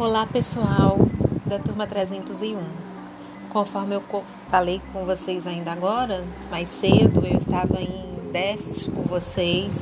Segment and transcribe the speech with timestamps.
[0.00, 0.96] Olá pessoal
[1.44, 2.56] da turma 301.
[3.50, 4.02] Conforme eu
[4.48, 9.72] falei com vocês ainda agora, mais cedo, eu estava em déficit com vocês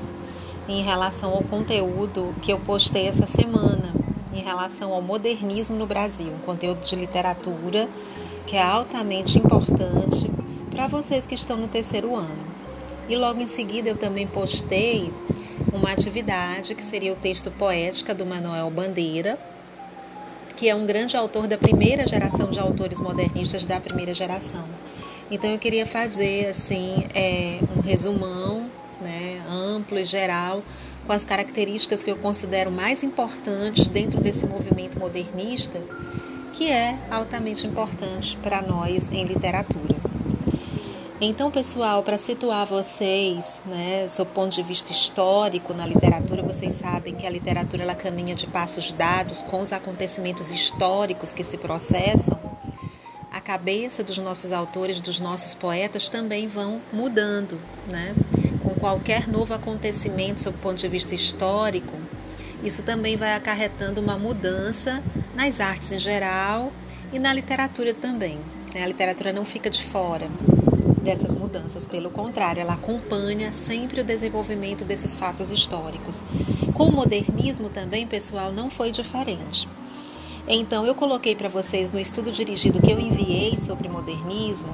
[0.66, 3.93] em relação ao conteúdo que eu postei essa semana,
[4.33, 7.87] em relação ao modernismo no Brasil, um conteúdo de literatura
[8.46, 10.30] que é altamente importante
[10.71, 12.57] para vocês que estão no terceiro ano.
[13.07, 15.12] E logo em seguida eu também postei
[15.75, 19.39] uma atividade que seria o texto poética do Manuel Bandeira,
[20.56, 24.64] que é um grande autor da primeira geração de autores modernistas da primeira geração.
[25.30, 30.62] Então eu queria fazer assim é, um resumão né, amplo e geral
[31.06, 35.80] com as características que eu considero mais importantes dentro desse movimento modernista,
[36.52, 39.86] que é altamente importante para nós em literatura.
[41.19, 47.14] Então, pessoal, para situar vocês, né, do ponto de vista histórico na literatura, vocês sabem
[47.14, 52.39] que a literatura ela caminha de passos dados com os acontecimentos históricos que se processam.
[53.33, 58.14] A cabeça dos nossos autores, dos nossos poetas também vão mudando, né?
[58.62, 61.97] Com qualquer novo acontecimento sob o ponto de vista histórico,
[62.62, 65.03] isso também vai acarretando uma mudança
[65.34, 66.70] nas artes em geral
[67.11, 68.39] e na literatura também.
[68.75, 68.83] Né?
[68.83, 70.28] A literatura não fica de fora
[71.07, 76.21] dessas mudanças, pelo contrário, ela acompanha sempre o desenvolvimento desses fatos históricos.
[76.75, 79.69] Com o modernismo também, pessoal, não foi diferente.
[80.49, 84.69] Então, eu coloquei para vocês no estudo dirigido que eu enviei sobre modernismo,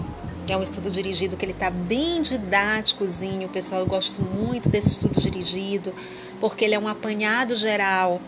[0.48, 3.82] é um estudo dirigido que ele está bem didáticozinho, pessoal.
[3.82, 5.94] Eu gosto muito desse estudo dirigido,
[6.40, 8.20] porque ele é um apanhado geral.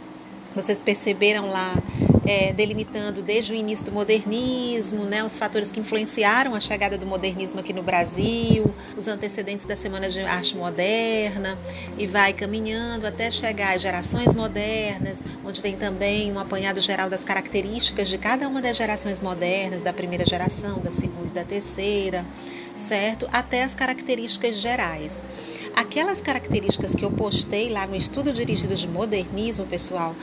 [0.55, 1.75] Vocês perceberam lá
[2.27, 7.06] é, delimitando desde o início do modernismo, né, os fatores que influenciaram a chegada do
[7.06, 11.58] modernismo aqui no Brasil, os antecedentes da Semana de Arte Moderna,
[11.98, 17.22] e vai caminhando até chegar às gerações modernas, onde tem também um apanhado geral das
[17.22, 22.24] características de cada uma das gerações modernas, da primeira geração, da segunda e da terceira,
[22.77, 23.29] certo?
[23.33, 25.23] Até as características gerais.
[25.74, 30.14] Aquelas características que eu postei lá no estudo dirigido de modernismo, pessoal,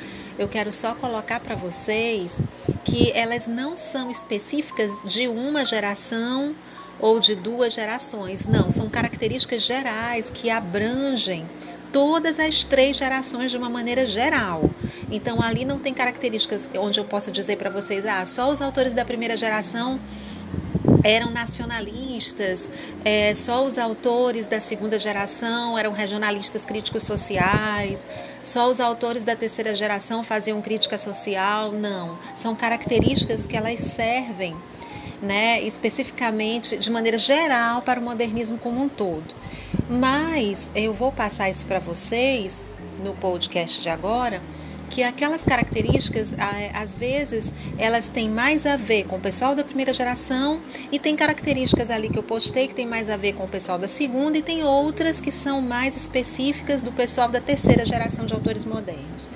[0.42, 2.42] eu quero só colocar para vocês
[2.84, 6.56] que elas não são específicas de uma geração
[7.00, 8.48] ou de duas gerações.
[8.48, 11.46] Não, são características gerais que abrangem
[11.94, 14.68] todas as três gerações de uma maneira geral.
[15.12, 18.94] Então ali não tem características onde eu possa dizer para vocês, ah, só os autores
[18.94, 20.00] da primeira geração
[21.04, 22.70] eram nacionalistas,
[23.04, 28.06] é, só os autores da segunda geração eram regionalistas críticos sociais,
[28.44, 31.72] só os autores da terceira geração faziam crítica social.
[31.72, 34.56] Não, são características que elas servem
[35.22, 39.34] né, especificamente de maneira geral para o modernismo como um todo.
[39.90, 42.66] Mas eu vou passar isso para vocês
[43.04, 44.42] no podcast de agora
[44.92, 46.34] que aquelas características,
[46.74, 50.60] às vezes, elas têm mais a ver com o pessoal da primeira geração
[50.92, 53.80] e tem características ali que eu postei que tem mais a ver com o pessoal
[53.80, 58.34] da segunda e tem outras que são mais específicas do pessoal da terceira geração de
[58.34, 59.30] autores modernos.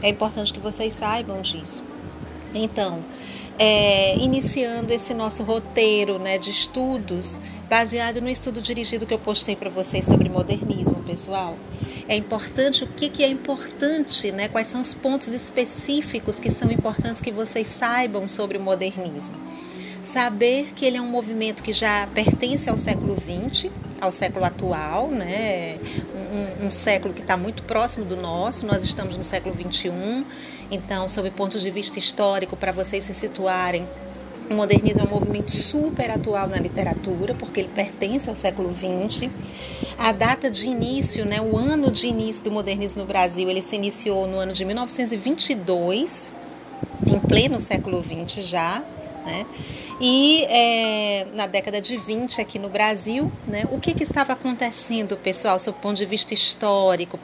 [0.00, 1.82] É importante que vocês saibam disso.
[2.54, 3.04] Então,
[3.58, 7.38] é, iniciando esse nosso roteiro né, de estudos,
[7.68, 11.56] baseado no estudo dirigido que eu postei para vocês sobre modernismo, pessoal
[12.08, 14.48] é importante, o que, que é importante, né?
[14.48, 19.34] quais são os pontos específicos que são importantes que vocês saibam sobre o modernismo.
[20.02, 25.08] Saber que ele é um movimento que já pertence ao século XX, ao século atual,
[25.08, 25.78] né?
[26.60, 30.24] um, um século que está muito próximo do nosso, nós estamos no século XXI,
[30.70, 33.86] então, sob ponto de vista histórico, para vocês se situarem,
[34.50, 39.30] o modernismo é um movimento super atual na literatura, porque ele pertence ao século XX.
[39.96, 43.76] A data de início, né, o ano de início do modernismo no Brasil, ele se
[43.76, 46.32] iniciou no ano de 1922,
[47.06, 48.82] em pleno século XX já,
[49.24, 49.46] né?
[50.00, 55.14] E é, na década de 20 aqui no Brasil, né, o que, que estava acontecendo,
[55.16, 57.20] pessoal, sob o ponto de vista histórico,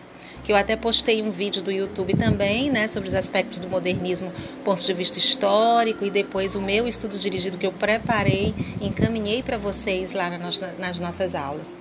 [0.47, 4.33] que eu até postei um vídeo do YouTube também, né, sobre os aspectos do modernismo,
[4.65, 9.59] ponto de vista histórico, e depois o meu estudo dirigido que eu preparei, encaminhei para
[9.59, 10.31] vocês lá
[10.79, 11.75] nas nossas aulas.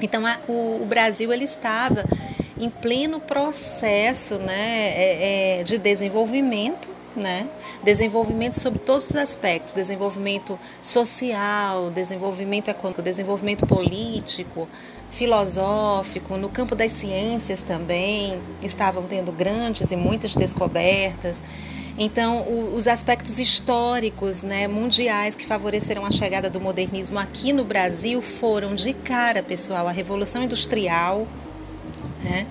[0.00, 2.04] Então, a, o, o, Brasil ele estava
[2.56, 7.48] em pleno processo, né, é, é, de desenvolvimento, né?
[7.82, 14.68] Desenvolvimento sobre todos os aspectos, desenvolvimento social, desenvolvimento econômico, desenvolvimento político,
[15.16, 21.40] filosófico, no campo das ciências também estavam tendo grandes e muitas descobertas.
[21.98, 27.64] Então, o, os aspectos históricos, né, mundiais que favoreceram a chegada do modernismo aqui no
[27.64, 31.26] Brasil foram de cara, pessoal, a Revolução Industrial,
[32.22, 32.46] né,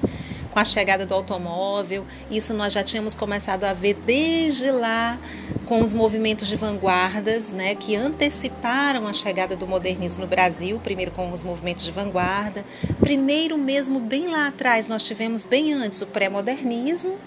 [0.55, 2.05] com a chegada do automóvel.
[2.31, 5.17] Isso nós já tínhamos começado a ver desde lá
[5.65, 11.11] com os movimentos de vanguardas, né, que anteciparam a chegada do modernismo no Brasil, primeiro
[11.11, 12.63] com os movimentos de vanguarda.
[13.01, 17.17] Primeiro mesmo bem lá atrás nós tivemos bem antes o pré-modernismo,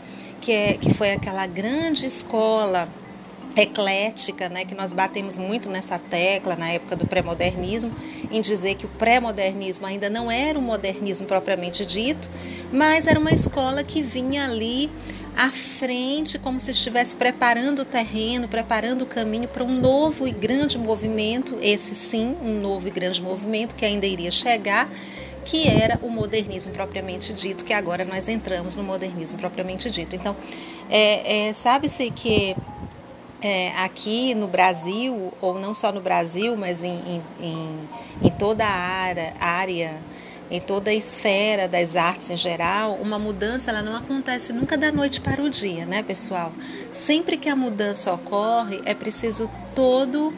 [0.40, 2.88] que é que foi aquela grande escola
[3.54, 7.92] eclética, né, que nós batemos muito nessa tecla na época do pré-modernismo,
[8.30, 12.28] em dizer que o pré-modernismo ainda não era um modernismo propriamente dito,
[12.72, 14.90] mas era uma escola que vinha ali
[15.36, 20.32] à frente, como se estivesse preparando o terreno, preparando o caminho para um novo e
[20.32, 24.90] grande movimento, esse sim, um novo e grande movimento que ainda iria chegar,
[25.44, 30.16] que era o modernismo propriamente dito, que agora nós entramos no modernismo propriamente dito.
[30.16, 30.36] Então,
[30.90, 32.56] é, é, sabe-se que
[33.40, 37.88] é, aqui no Brasil, ou não só no Brasil, mas em, em,
[38.22, 39.94] em toda a área, área,
[40.50, 44.90] em toda a esfera das artes em geral, uma mudança ela não acontece nunca da
[44.90, 46.52] noite para o dia, né, pessoal?
[46.92, 50.32] Sempre que a mudança ocorre, é preciso todo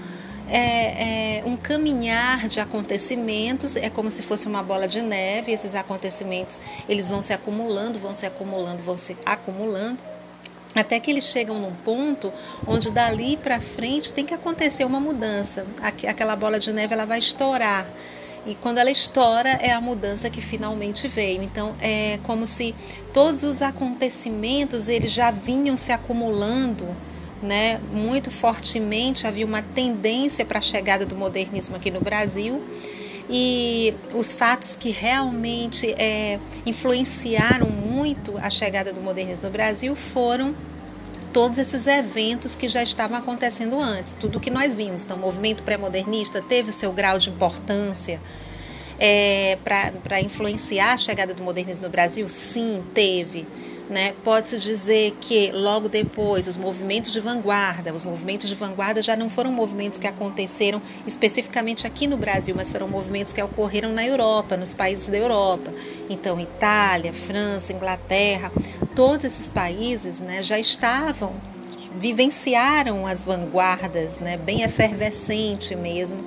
[0.49, 5.53] é, é, um caminhar de acontecimentos, é como se fosse uma bola de neve.
[5.53, 6.59] Esses acontecimentos
[6.89, 9.99] eles vão se acumulando, vão se acumulando, vão se acumulando
[10.75, 12.33] até que eles chegam num ponto
[12.67, 15.67] onde dali para frente tem que acontecer uma mudança.
[15.83, 17.87] Aquela bola de neve ela vai estourar.
[18.47, 21.43] E quando ela estoura é a mudança que finalmente veio.
[21.43, 22.75] Então é como se
[23.13, 26.87] todos os acontecimentos eles já vinham se acumulando,
[27.43, 29.27] né, muito fortemente.
[29.27, 32.63] Havia uma tendência para a chegada do modernismo aqui no Brasil
[33.31, 40.53] e os fatos que realmente é, influenciaram muito a chegada do modernismo no Brasil foram
[41.33, 45.03] todos esses eventos que já estavam acontecendo antes, tudo que nós vimos.
[45.03, 48.21] Então, o movimento pré-modernista teve o seu grau de importância
[48.99, 52.29] é, para influenciar a chegada do modernismo no Brasil?
[52.29, 53.47] Sim, teve.
[53.91, 54.15] Né?
[54.23, 59.29] Pode-se dizer que logo depois os movimentos de vanguarda, os movimentos de vanguarda já não
[59.29, 64.57] foram movimentos que aconteceram especificamente aqui no Brasil, mas foram movimentos que ocorreram na Europa,
[64.57, 65.75] nos países da Europa.
[66.09, 68.53] Então, Itália, França, Inglaterra,
[68.95, 71.35] todos esses países né, já estavam,
[71.99, 76.25] vivenciaram as vanguardas, né, bem efervescente mesmo,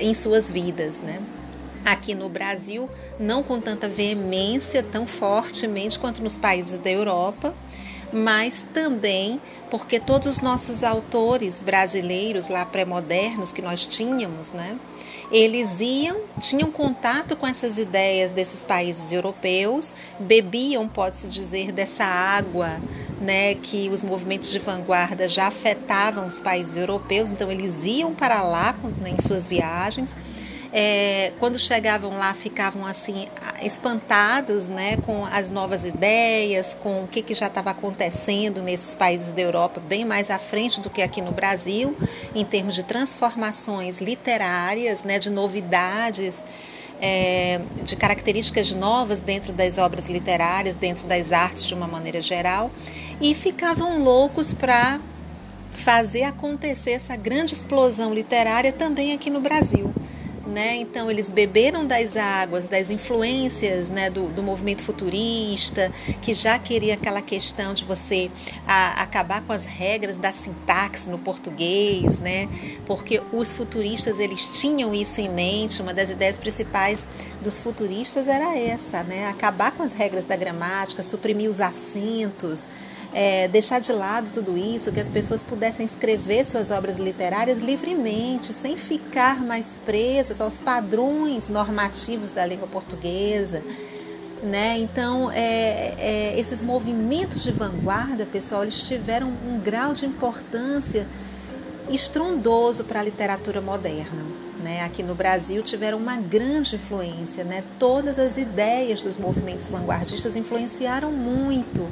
[0.00, 0.98] em suas vidas.
[0.98, 1.20] Né?
[1.84, 2.88] Aqui no Brasil,
[3.18, 7.54] não com tanta veemência, tão fortemente quanto nos países da Europa,
[8.12, 9.40] mas também
[9.70, 14.78] porque todos os nossos autores brasileiros lá pré-modernos que nós tínhamos, né,
[15.30, 22.80] eles iam, tinham contato com essas ideias desses países europeus, bebiam, pode-se dizer, dessa água,
[23.20, 28.42] né, que os movimentos de vanguarda já afetavam os países europeus, então eles iam para
[28.42, 30.10] lá né, em suas viagens
[30.72, 33.28] é, quando chegavam lá ficavam assim
[33.62, 39.30] espantados né, com as novas ideias, com o que, que já estava acontecendo nesses países
[39.30, 41.96] da Europa, bem mais à frente do que aqui no Brasil,
[42.34, 46.42] em termos de transformações literárias, né, de novidades.
[47.00, 52.72] É, de características novas dentro das obras literárias, dentro das artes de uma maneira geral,
[53.20, 54.98] e ficavam loucos para
[55.76, 59.94] fazer acontecer essa grande explosão literária também aqui no Brasil
[60.48, 60.76] né?
[60.76, 66.94] Então eles beberam das águas, das influências, né, do, do movimento futurista, que já queria
[66.94, 68.30] aquela questão de você
[68.66, 72.48] a, acabar com as regras da sintaxe no português, né?
[72.86, 75.82] Porque os futuristas eles tinham isso em mente.
[75.82, 76.98] Uma das ideias principais
[77.40, 79.28] dos futuristas era essa, né?
[79.28, 82.66] Acabar com as regras da gramática, suprimir os acentos
[83.12, 88.52] é, deixar de lado tudo isso, que as pessoas pudessem escrever suas obras literárias livremente,
[88.52, 93.62] sem ficar mais presas aos padrões normativos da língua portuguesa.
[94.42, 94.78] Né?
[94.78, 101.06] Então, é, é, esses movimentos de vanguarda, pessoal, eles tiveram um grau de importância
[101.90, 104.22] estrondoso para a literatura moderna.
[104.62, 104.82] Né?
[104.82, 107.42] Aqui no Brasil tiveram uma grande influência.
[107.42, 107.64] Né?
[107.78, 111.88] Todas as ideias dos movimentos vanguardistas influenciaram muito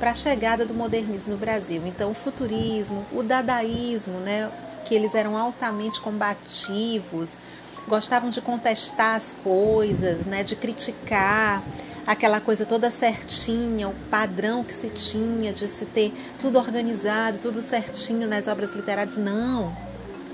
[0.00, 1.82] para a chegada do modernismo no Brasil.
[1.84, 4.50] Então, o futurismo, o dadaísmo, né,
[4.86, 7.34] que eles eram altamente combativos,
[7.86, 11.62] gostavam de contestar as coisas, né, de criticar
[12.06, 17.60] aquela coisa toda certinha, o padrão que se tinha de se ter tudo organizado, tudo
[17.60, 19.18] certinho nas obras literárias.
[19.18, 19.76] Não.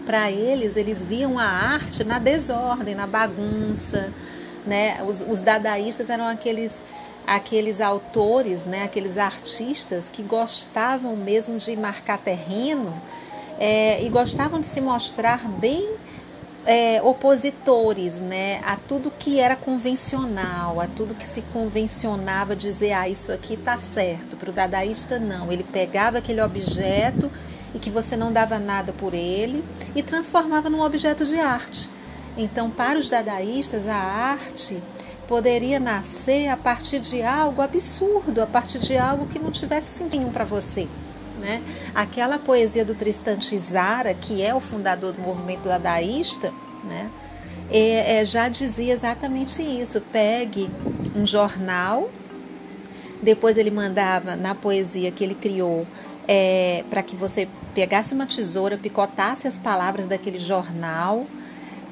[0.07, 4.13] Para eles, eles viam a arte na desordem, na bagunça.
[4.65, 5.03] Né?
[5.03, 6.81] Os, os dadaístas eram aqueles
[7.27, 12.95] aqueles autores, né, aqueles artistas que gostavam mesmo de marcar terreno
[13.59, 15.97] é, e gostavam de se mostrar bem
[16.67, 23.09] é, opositores né, a tudo que era convencional, a tudo que se convencionava dizer, ah,
[23.09, 24.37] isso aqui está certo.
[24.37, 25.53] Para o dadaísta, não.
[25.53, 27.31] Ele pegava aquele objeto
[27.73, 29.65] e que você não dava nada por ele
[29.95, 31.89] e transformava num objeto de arte.
[32.37, 34.83] Então, para os dadaístas, a arte
[35.27, 40.31] poderia nascer a partir de algo absurdo, a partir de algo que não tivesse sentido
[40.31, 40.87] para você.
[41.41, 41.63] Né?
[41.95, 46.53] Aquela poesia do Tristan Tzara, que é o fundador do movimento dadaísta,
[46.85, 47.11] né?
[47.71, 50.01] É, é, já dizia exatamente isso.
[50.13, 50.71] Pegue
[51.15, 52.09] um jornal,
[53.21, 55.87] depois ele mandava na poesia que ele criou
[56.29, 61.27] é, para que você pegasse uma tesoura, picotasse as palavras daquele jornal.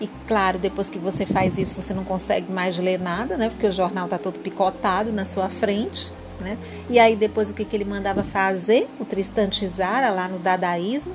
[0.00, 3.48] E claro, depois que você faz isso, você não consegue mais ler nada, né?
[3.48, 6.12] Porque o jornal está todo picotado na sua frente.
[6.40, 6.58] Né?
[6.90, 11.14] E aí depois o que, que ele mandava fazer, o Tristan Tzara, lá no dadaísmo,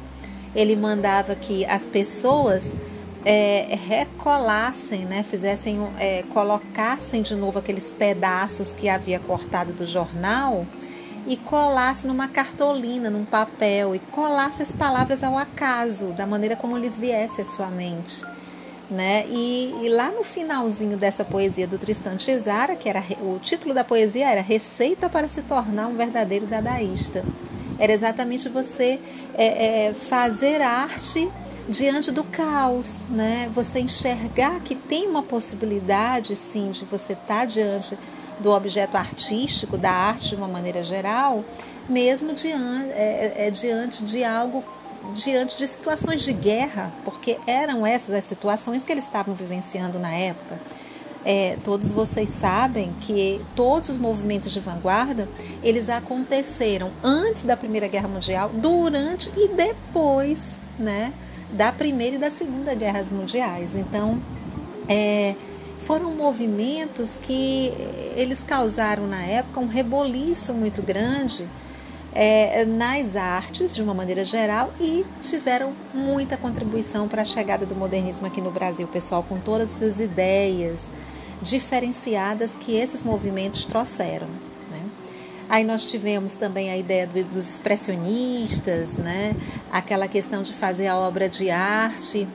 [0.55, 2.73] ele mandava que as pessoas
[3.25, 5.23] é, recolassem, né?
[5.23, 10.65] fizessem, é, colocassem de novo aqueles pedaços que havia cortado do jornal
[11.27, 16.77] e colasse numa cartolina, num papel, e colasse as palavras ao acaso, da maneira como
[16.77, 18.25] lhes viesse à sua mente
[18.89, 19.25] né?
[19.27, 23.83] E, e, lá no finalzinho dessa poesia do Tristan Tzara, que era o título da
[23.83, 27.23] poesia era Receita para se tornar um verdadeiro dadaísta.
[27.77, 28.99] Era exatamente você
[29.35, 31.29] é, é, fazer arte
[31.69, 33.49] diante do caos, né?
[33.53, 37.97] Você enxergar que tem uma possibilidade, sim, de você estar tá diante
[38.39, 41.43] do objeto artístico, da arte de uma maneira geral,
[41.87, 44.63] mesmo diante, é, é, é diante de algo
[45.13, 50.13] diante de situações de guerra, porque eram essas as situações que eles estavam vivenciando na
[50.13, 50.59] época.
[51.25, 55.27] É, todos vocês sabem que todos os movimentos de vanguarda
[55.61, 61.11] eles aconteceram antes da Primeira Guerra Mundial, durante e depois, né,
[61.51, 63.75] da Primeira e da Segunda Guerras Mundiais.
[63.75, 64.21] Então,
[64.87, 65.35] é,
[65.79, 67.73] foram movimentos que
[68.15, 71.45] eles causaram na época um reboliço muito grande
[72.13, 77.75] é, nas artes, de uma maneira geral, e tiveram muita contribuição para a chegada do
[77.75, 80.79] modernismo aqui no Brasil, pessoal, com todas essas ideias
[81.41, 84.27] diferenciadas que esses movimentos trouxeram.
[84.71, 84.81] Né?
[85.47, 89.35] Aí nós tivemos também a ideia do, dos expressionistas, né?
[89.71, 92.27] aquela questão de fazer a obra de arte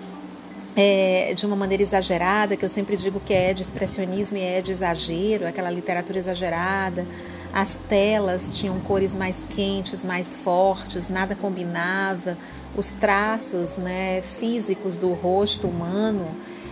[0.76, 4.62] é, de uma maneira exagerada, que eu sempre digo que é de expressionismo e é
[4.62, 7.06] de exagero, aquela literatura exagerada
[7.54, 12.36] as telas tinham cores mais quentes, mais fortes, nada combinava.
[12.76, 16.26] Os traços né, físicos do rosto humano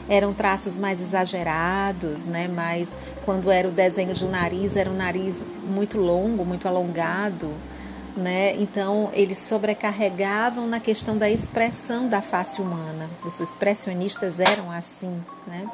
[0.08, 2.48] eram traços mais exagerados, né?
[2.48, 7.52] Mas quando era o desenho de um nariz, era um nariz muito longo, muito alongado,
[8.16, 8.56] né?
[8.56, 13.08] Então eles sobrecarregavam na questão da expressão da face humana.
[13.24, 15.64] Os expressionistas eram assim, né?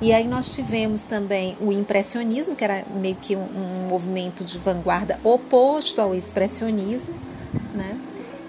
[0.00, 4.58] E aí nós tivemos também o impressionismo, que era meio que um, um movimento de
[4.58, 7.14] vanguarda oposto ao expressionismo,
[7.74, 7.98] né?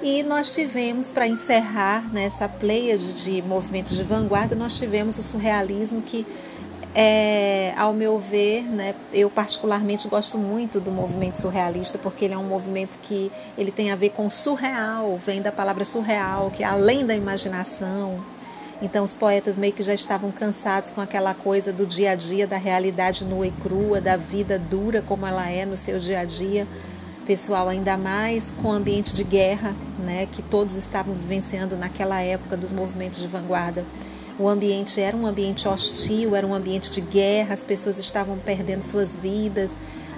[0.02, 5.24] E nós tivemos, para encerrar nessa né, pleiade de movimentos de vanguarda, nós tivemos o
[5.24, 6.26] surrealismo que,
[6.94, 12.38] é, ao meu ver, né, eu particularmente gosto muito do movimento surrealista, porque ele é
[12.38, 16.68] um movimento que ele tem a ver com surreal, vem da palavra surreal, que é
[16.68, 18.24] além da imaginação,
[18.82, 22.46] então os poetas meio que já estavam cansados com aquela coisa do dia a dia,
[22.46, 26.26] da realidade nua e crua, da vida dura como ela é no seu dia a
[26.26, 26.68] dia.
[27.26, 32.56] Pessoal, ainda mais com o ambiente de guerra, né, que todos estavam vivenciando naquela época
[32.56, 33.84] dos movimentos de vanguarda.
[34.40, 38.84] O ambiente era um ambiente hostil, era um ambiente de guerra, as pessoas estavam perdendo
[38.84, 39.76] suas vidas,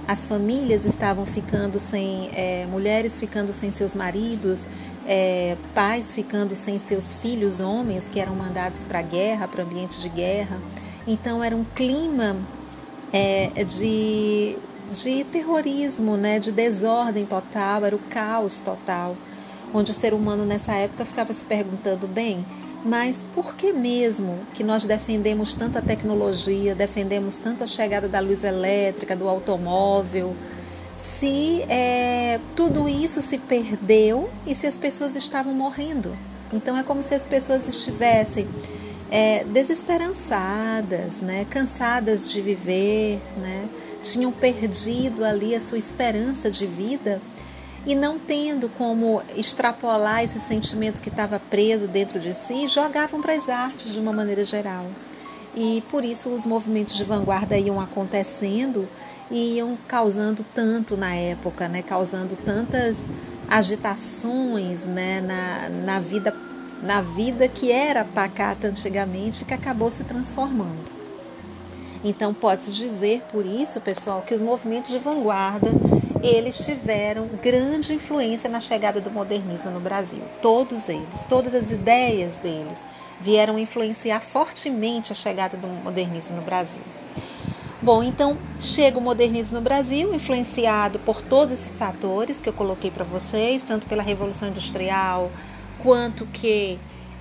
[0.10, 4.66] as famílias estavam ficando sem, é, mulheres ficando sem seus maridos,
[5.06, 9.68] é, pais ficando sem seus filhos homens que eram mandados para a guerra, para o
[9.68, 10.60] ambiente de guerra.
[11.06, 12.36] Então era um clima
[13.14, 14.58] é, de,
[14.92, 19.16] de terrorismo, né, de desordem total, era o caos total,
[19.72, 22.44] onde o ser humano nessa época ficava se perguntando, bem,
[22.84, 28.20] mas por que mesmo que nós defendemos tanto a tecnologia, defendemos tanto a chegada da
[28.20, 30.36] luz elétrica, do automóvel,
[30.98, 36.16] se é, tudo isso se perdeu e se as pessoas estavam morrendo?
[36.52, 38.48] Então é como se as pessoas estivessem
[39.12, 43.68] é, desesperançadas, né, cansadas de viver, né,
[44.02, 47.22] tinham perdido ali a sua esperança de vida
[47.86, 53.34] e não tendo como extrapolar esse sentimento que estava preso dentro de si, jogavam para
[53.34, 54.86] as artes de uma maneira geral.
[55.56, 58.88] E por isso os movimentos de vanguarda iam acontecendo
[59.32, 61.82] e iam causando tanto na época, né?
[61.82, 63.06] causando tantas
[63.48, 65.22] agitações né?
[65.22, 66.36] na, na vida
[66.82, 70.92] na vida que era pacata antigamente que acabou se transformando.
[72.04, 75.70] Então pode-se dizer por isso, pessoal, que os movimentos de vanguarda
[76.22, 80.22] eles tiveram grande influência na chegada do modernismo no Brasil.
[80.42, 82.78] Todos eles, todas as ideias deles
[83.22, 86.82] vieram influenciar fortemente a chegada do modernismo no Brasil.
[87.82, 92.92] Bom, então chega o modernismo no Brasil, influenciado por todos esses fatores que eu coloquei
[92.92, 95.32] para vocês, tanto pela Revolução Industrial,
[95.82, 96.78] quanto que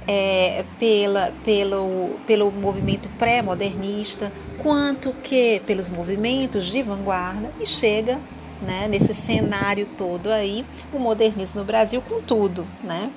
[0.06, 8.18] é, pela, pelo, pelo movimento pré-modernista, quanto que pelos movimentos de vanguarda, e chega
[8.62, 13.10] né, nesse cenário todo aí, o modernismo no Brasil com tudo, né?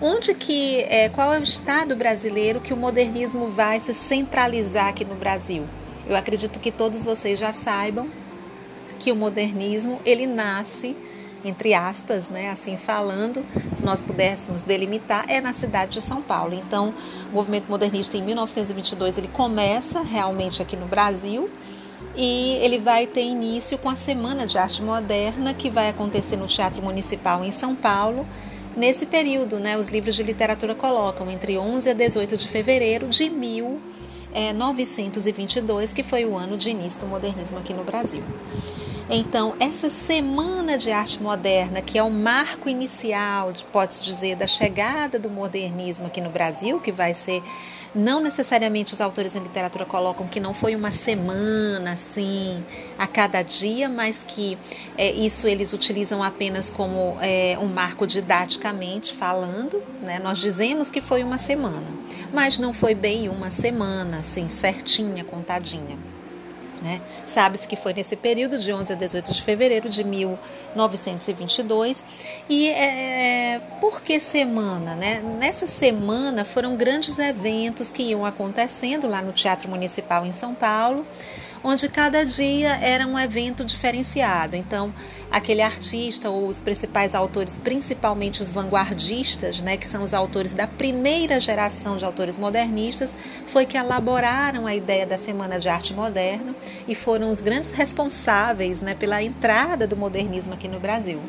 [0.00, 5.04] Onde que, é, qual é o estado brasileiro que o modernismo vai se centralizar aqui
[5.04, 5.64] no Brasil?
[6.08, 8.08] Eu acredito que todos vocês já saibam
[8.98, 10.96] que o modernismo ele nasce
[11.44, 16.54] entre aspas, né, assim falando, se nós pudéssemos delimitar, é na cidade de São Paulo.
[16.54, 16.94] Então,
[17.30, 21.48] o movimento modernista em 1922 ele começa realmente aqui no Brasil
[22.16, 26.46] e ele vai ter início com a Semana de Arte Moderna, que vai acontecer no
[26.46, 28.26] Teatro Municipal em São Paulo.
[28.76, 33.30] Nesse período, né, os livros de literatura colocam entre 11 a 18 de fevereiro de
[33.30, 38.22] 1922, que foi o ano de início do modernismo aqui no Brasil.
[39.12, 45.18] Então, essa Semana de Arte Moderna, que é o marco inicial, pode-se dizer, da chegada
[45.18, 47.42] do modernismo aqui no Brasil, que vai ser
[47.94, 52.62] não necessariamente os autores em literatura colocam que não foi uma semana assim
[52.98, 54.56] a cada dia, mas que
[54.96, 59.82] é, isso eles utilizam apenas como é, um marco didaticamente falando.
[60.02, 60.18] Né?
[60.18, 61.86] Nós dizemos que foi uma semana,
[62.32, 65.98] mas não foi bem uma semana, assim, certinha, contadinha.
[66.82, 67.00] Né?
[67.26, 72.02] Sabe-se que foi nesse período de 11 a 18 de fevereiro de 1922.
[72.48, 74.94] E é, por que semana?
[74.94, 75.20] Né?
[75.38, 81.04] Nessa semana foram grandes eventos que iam acontecendo lá no Teatro Municipal em São Paulo
[81.62, 84.56] onde cada dia era um evento diferenciado.
[84.56, 84.92] Então,
[85.30, 90.66] aquele artista ou os principais autores, principalmente os vanguardistas, né, que são os autores da
[90.66, 93.14] primeira geração de autores modernistas,
[93.46, 96.54] foi que elaboraram a ideia da Semana de Arte Moderna
[96.88, 101.20] e foram os grandes responsáveis né, pela entrada do modernismo aqui no Brasil.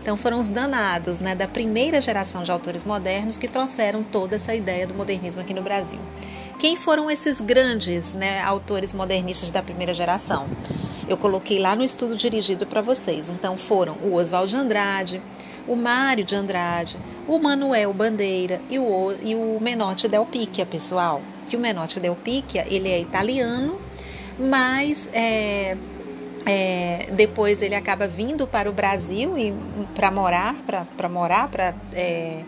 [0.00, 4.54] Então foram os danados né, da primeira geração de autores modernos que trouxeram toda essa
[4.54, 5.98] ideia do modernismo aqui no Brasil.
[6.60, 10.46] Quem foram esses grandes né, autores modernistas da primeira geração?
[11.08, 13.30] Eu coloquei lá no estudo dirigido para vocês.
[13.30, 15.22] Então foram o Oswald de Andrade,
[15.66, 21.22] o Mário de Andrade, o Manuel Bandeira e o, e o Menotti Del Picchia, pessoal.
[21.48, 23.80] Que o Menotti Del Picchia, ele é italiano,
[24.38, 25.78] mas é,
[26.44, 29.32] é, depois ele acaba vindo para o Brasil
[29.94, 30.54] para morar,
[30.94, 32.42] para morar, para é,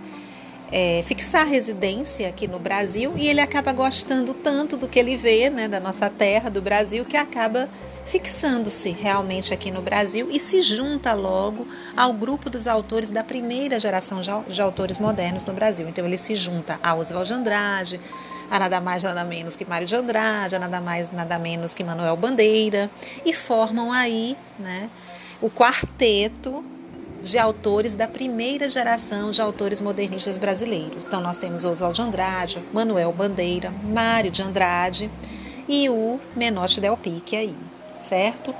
[0.72, 5.50] é, fixar residência aqui no Brasil e ele acaba gostando tanto do que ele vê,
[5.50, 7.68] né, da nossa terra, do Brasil, que acaba
[8.06, 13.78] fixando-se realmente aqui no Brasil e se junta logo ao grupo dos autores da primeira
[13.78, 15.88] geração de autores modernos no Brasil.
[15.88, 18.00] Então ele se junta a Oswald de Andrade,
[18.50, 21.82] a nada mais nada menos que Mário de Andrade, a nada mais nada menos que
[21.82, 22.90] Manuel Bandeira
[23.24, 24.90] e formam aí, né,
[25.40, 26.62] o quarteto
[27.22, 31.04] de autores da primeira geração de autores modernistas brasileiros.
[31.04, 35.10] Então nós temos Oswald de Andrade, Manuel Bandeira, Mário de Andrade
[35.68, 37.54] e o Menotti Del Pique aí,
[38.08, 38.54] certo?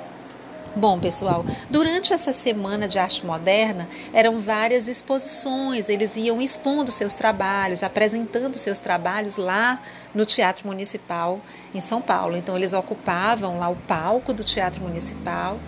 [0.75, 7.13] Bom, pessoal, durante essa semana de arte moderna eram várias exposições, eles iam expondo seus
[7.13, 9.79] trabalhos, apresentando seus trabalhos lá
[10.15, 11.43] no Teatro Municipal
[11.75, 12.39] em São Paulo.
[12.39, 15.59] Então, eles ocupavam lá o palco do Teatro Municipal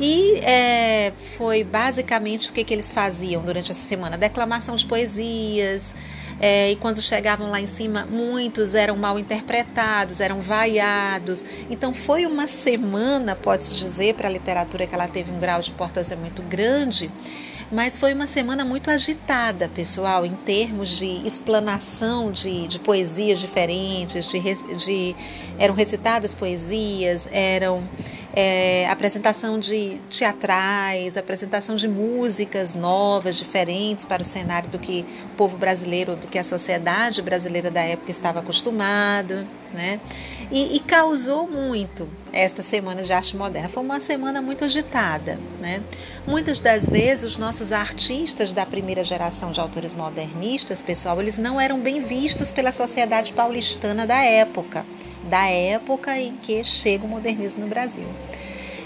[0.00, 5.94] e é, foi basicamente o que, que eles faziam durante essa semana: declamação de poesias.
[6.40, 11.44] É, e quando chegavam lá em cima, muitos eram mal interpretados, eram vaiados.
[11.70, 15.70] Então foi uma semana, pode-se dizer, para a literatura que ela teve um grau de
[15.70, 17.08] importância muito grande,
[17.70, 24.26] mas foi uma semana muito agitada, pessoal, em termos de explanação de, de poesias diferentes,
[24.26, 24.40] de,
[24.76, 25.16] de,
[25.58, 27.88] eram recitadas poesias, eram
[28.36, 35.36] é, apresentação de teatrais, apresentação de músicas novas, diferentes para o cenário do que o
[35.36, 40.00] povo brasileiro, do que a sociedade brasileira da época estava acostumado, né?
[40.50, 43.68] E, e causou muito esta semana de arte moderna.
[43.68, 45.80] Foi uma semana muito agitada, né?
[46.26, 51.60] Muitas das vezes os nossos artistas da primeira geração de autores modernistas, pessoal, eles não
[51.60, 54.84] eram bem vistos pela sociedade paulistana da época
[55.28, 58.06] da época em que chega o modernismo no Brasil.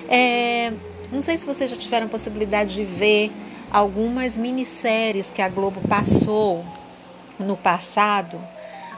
[0.08, 0.72] É,
[1.12, 3.30] não sei se vocês já tiveram a possibilidade de ver
[3.70, 6.64] algumas minisséries que a Globo passou
[7.38, 8.40] no passado,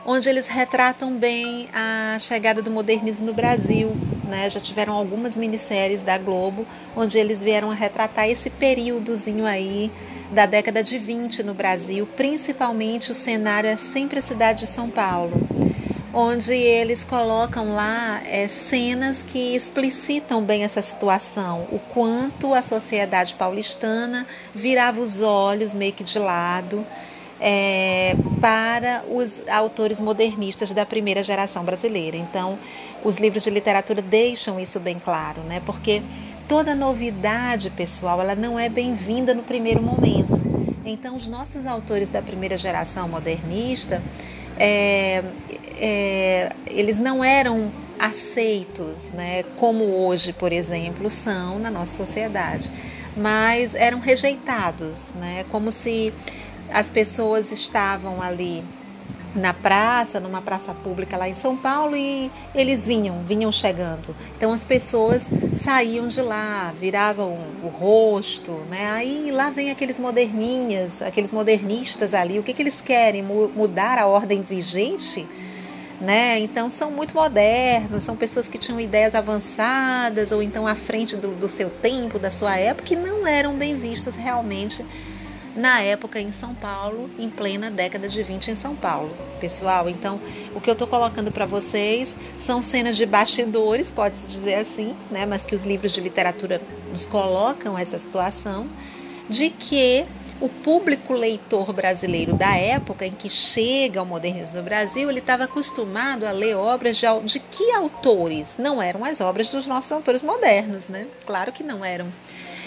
[0.07, 3.97] onde eles retratam bem a chegada do modernismo no Brasil.
[4.25, 4.49] Né?
[4.49, 6.65] Já tiveram algumas minisséries da Globo
[6.97, 9.91] onde eles vieram a retratar esse períodozinho aí
[10.31, 14.89] da década de 20 no Brasil, principalmente o cenário é sempre a cidade de São
[14.89, 15.33] Paulo,
[16.13, 23.35] onde eles colocam lá é, cenas que explicitam bem essa situação, o quanto a sociedade
[23.35, 26.85] paulistana virava os olhos meio que de lado
[27.41, 32.17] é, para os autores modernistas da primeira geração brasileira.
[32.17, 32.59] Então,
[33.03, 35.63] os livros de literatura deixam isso bem claro, né?
[35.65, 36.03] Porque
[36.47, 40.41] toda novidade, pessoal, ela não é bem-vinda no primeiro momento.
[40.85, 44.03] Então, os nossos autores da primeira geração modernista,
[44.59, 45.25] é,
[45.81, 49.43] é, eles não eram aceitos, né?
[49.57, 52.71] Como hoje, por exemplo, são na nossa sociedade,
[53.17, 55.45] mas eram rejeitados, né?
[55.51, 56.13] Como se
[56.73, 58.63] as pessoas estavam ali
[59.35, 64.15] na praça, numa praça pública lá em São Paulo e eles vinham, vinham chegando.
[64.37, 68.91] Então as pessoas saíam de lá, viravam o rosto, né?
[68.91, 73.23] Aí lá vem aqueles moderninhas, aqueles modernistas ali, o que, que eles querem?
[73.23, 75.27] Mudar a ordem vigente?
[76.01, 76.39] Né?
[76.39, 81.29] Então são muito modernos, são pessoas que tinham ideias avançadas ou então à frente do,
[81.39, 84.83] do seu tempo, da sua época, e não eram bem vistos realmente
[85.55, 89.15] na época em São Paulo, em plena década de 20 em São Paulo.
[89.41, 90.21] Pessoal, então
[90.55, 95.27] o que eu estou colocando para vocês são cenas de bastidores, pode-se dizer assim, né?
[95.27, 96.61] mas que os livros de literatura
[96.91, 98.67] nos colocam essa situação,
[99.29, 100.05] de que
[100.41, 105.45] o público leitor brasileiro da época em que chega ao modernismo no Brasil, ele estava
[105.45, 108.57] acostumado a ler obras de, de que autores?
[108.59, 111.07] Não eram as obras dos nossos autores modernos, né?
[111.27, 112.07] Claro que não eram.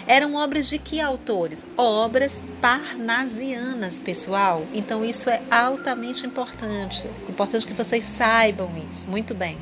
[0.06, 1.66] Eram obras de que autores?
[1.78, 4.64] Obras parnasianas, pessoal.
[4.74, 7.08] Então isso é altamente importante.
[7.30, 9.10] Importante que vocês saibam isso.
[9.10, 9.58] Muito bem.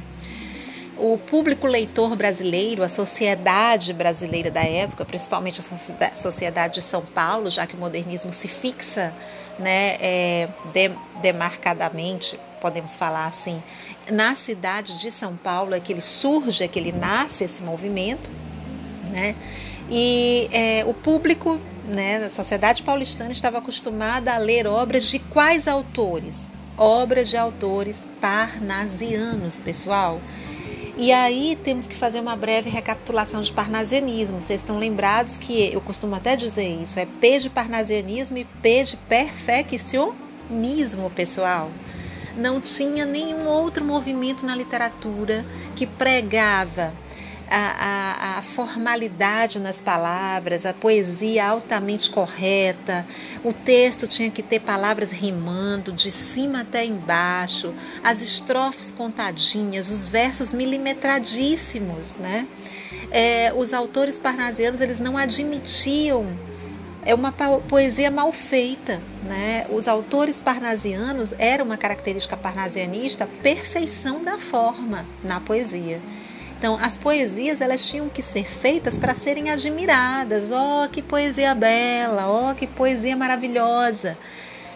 [0.98, 7.50] O público leitor brasileiro, a sociedade brasileira da época, principalmente a sociedade de São Paulo,
[7.50, 9.14] já que o modernismo se fixa
[9.58, 13.62] né, é, de, demarcadamente, podemos falar assim,
[14.10, 18.30] na cidade de São Paulo é que ele surge, é que ele nasce esse movimento,
[19.12, 19.36] né?
[19.90, 25.68] E é, o público né, da sociedade paulistana estava acostumada a ler obras de quais
[25.68, 26.48] autores?
[26.78, 30.22] Obras de autores parnasianos, pessoal.
[30.98, 34.42] E aí temos que fazer uma breve recapitulação de parnasianismo.
[34.42, 38.84] Vocês estão lembrados que eu costumo até dizer isso: é P de parnasianismo e P
[38.84, 41.72] de perfeccionismo, pessoal.
[42.36, 46.94] Não tinha nenhum outro movimento na literatura que pregava
[47.52, 53.06] a, a, a, formalidade nas palavras, a poesia altamente correta,
[53.44, 60.06] o texto tinha que ter palavras rimando de cima até embaixo, as estrofes contadinhas, os
[60.06, 62.48] versos milimetradíssimos, né?
[63.12, 66.26] É, os autores parnasianos eles não admitiam
[67.04, 67.32] é uma
[67.68, 69.66] poesia mal feita, né?
[69.70, 76.00] Os autores parnasianos era uma característica parnasianista, perfeição da forma na poesia.
[76.62, 80.52] Então, as poesias elas tinham que ser feitas para serem admiradas.
[80.52, 82.28] Oh, que poesia bela!
[82.30, 84.16] Oh, que poesia maravilhosa!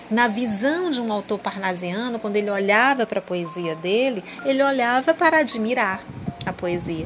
[0.09, 5.13] Na visão de um autor parnasiano, quando ele olhava para a poesia dele, ele olhava
[5.13, 6.03] para admirar
[6.43, 7.05] a poesia.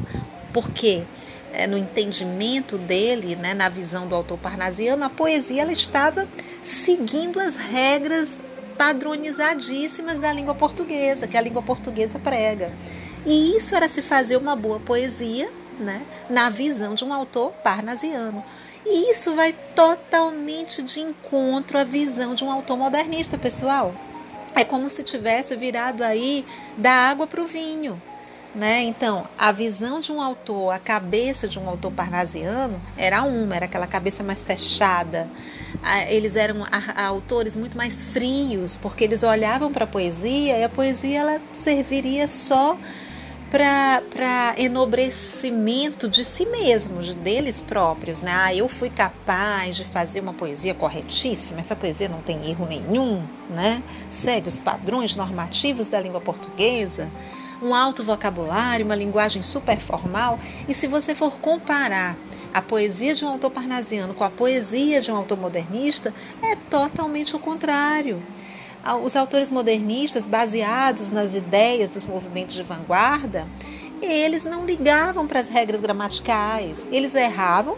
[0.53, 1.03] Porque
[1.51, 6.25] é, no entendimento dele, né, na visão do autor parnasiano, a poesia ela estava
[6.63, 8.39] seguindo as regras
[8.77, 12.71] padronizadíssimas da língua portuguesa, que a língua portuguesa prega.
[13.25, 18.43] E isso era se fazer uma boa poesia, né, na visão de um autor parnasiano.
[18.85, 23.93] E isso vai totalmente de encontro à visão de um autor modernista, pessoal.
[24.55, 26.45] É como se tivesse virado aí
[26.77, 28.01] da água para o vinho.
[28.55, 28.81] Né?
[28.81, 33.65] Então, a visão de um autor, a cabeça de um autor parnasiano era uma, era
[33.65, 35.29] aquela cabeça mais fechada.
[36.07, 41.19] Eles eram autores muito mais frios, porque eles olhavam para a poesia e a poesia
[41.19, 42.75] ela serviria só
[43.49, 48.21] para enobrecimento de si mesmos, deles próprios.
[48.21, 48.31] Né?
[48.31, 53.23] Ah, eu fui capaz de fazer uma poesia corretíssima, essa poesia não tem erro nenhum,
[53.49, 53.81] né?
[54.09, 57.09] segue os padrões normativos da língua portuguesa,
[57.61, 60.39] um alto vocabulário, uma linguagem super formal.
[60.67, 62.15] E se você for comparar
[62.53, 67.35] a poesia de um autor parnasiano com a poesia de um autor modernista, é totalmente
[67.35, 68.21] o contrário
[69.03, 73.47] os autores modernistas, baseados nas ideias dos movimentos de vanguarda,
[74.01, 76.77] eles não ligavam para as regras gramaticais.
[76.91, 77.77] Eles erravam,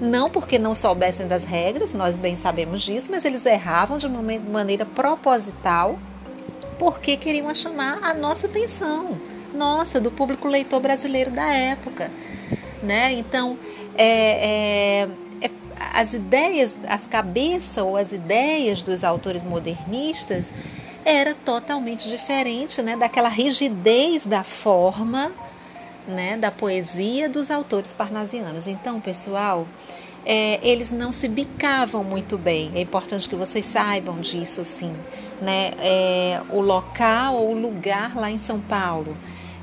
[0.00, 4.84] Não porque não soubessem das regras, nós bem sabemos disso, mas eles erravam de maneira
[4.84, 5.96] proposital
[6.78, 9.16] porque queriam chamar a nossa atenção,
[9.54, 12.10] nossa, do público leitor brasileiro da época.
[12.82, 13.12] Né?
[13.12, 13.56] Então,
[13.96, 15.08] é, é,
[15.92, 20.52] as ideias, as cabeças ou as ideias dos autores modernistas
[21.04, 25.32] era totalmente diferente né, daquela rigidez da forma
[26.06, 28.66] né, da poesia dos autores parnasianos.
[28.66, 29.66] Então, pessoal,
[30.24, 32.72] é, eles não se bicavam muito bem.
[32.74, 34.94] É importante que vocês saibam disso, sim.
[35.40, 35.72] Né?
[35.78, 39.16] É, o local ou o lugar lá em São Paulo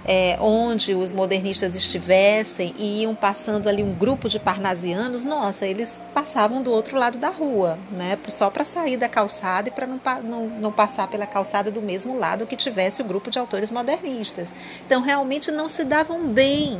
[0.03, 6.01] é, onde os modernistas estivessem e iam passando ali um grupo de parnasianos, nossa, eles
[6.13, 8.17] passavam do outro lado da rua, né?
[8.29, 12.17] Só para sair da calçada e para não, não, não passar pela calçada do mesmo
[12.17, 14.51] lado que tivesse o grupo de autores modernistas.
[14.85, 16.79] Então, realmente não se davam bem.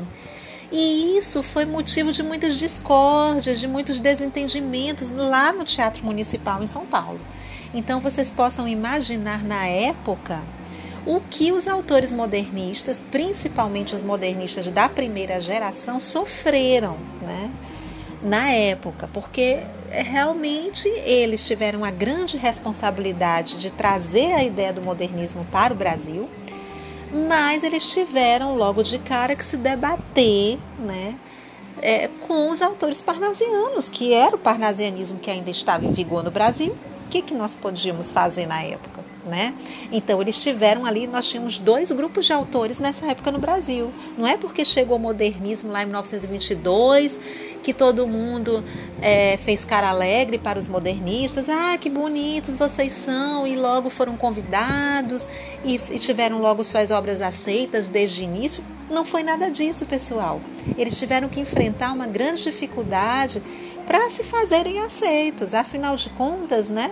[0.72, 6.68] E isso foi motivo de muitas discórdias, de muitos desentendimentos lá no Teatro Municipal em
[6.68, 7.20] São Paulo.
[7.74, 10.42] Então, vocês possam imaginar na época
[11.06, 17.52] o que os autores modernistas, principalmente os modernistas da primeira geração, sofreram né,
[18.22, 25.46] na época, porque realmente eles tiveram a grande responsabilidade de trazer a ideia do modernismo
[25.52, 26.30] para o Brasil,
[27.12, 31.16] mas eles tiveram logo de cara que se debater né,
[31.82, 36.32] é, com os autores parnasianos, que era o parnasianismo que ainda estava em vigor no
[36.32, 36.76] Brasil.
[37.06, 39.01] O que, que nós podíamos fazer na época?
[39.26, 39.54] Né?
[39.92, 43.92] Então eles tiveram ali, nós tínhamos dois grupos de autores nessa época no Brasil.
[44.18, 47.20] Não é porque chegou o modernismo lá em 1922
[47.62, 48.64] que todo mundo
[49.02, 51.48] é, fez cara alegre para os modernistas.
[51.48, 53.46] Ah, que bonitos vocês são!
[53.46, 55.28] E logo foram convidados
[55.64, 58.64] e, e tiveram logo suas obras aceitas desde o início.
[58.90, 60.42] Não foi nada disso, pessoal.
[60.78, 63.42] Eles tiveram que enfrentar uma grande dificuldade
[63.92, 65.54] para se fazerem aceitos.
[65.54, 66.92] Afinal de contas, né?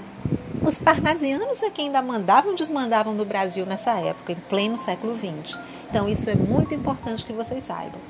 [0.62, 5.18] Os parnasianos é quem ainda mandavam e desmandavam no Brasil nessa época, em pleno século
[5.18, 5.58] XX.
[5.90, 8.02] Então, isso é muito importante que vocês saibam.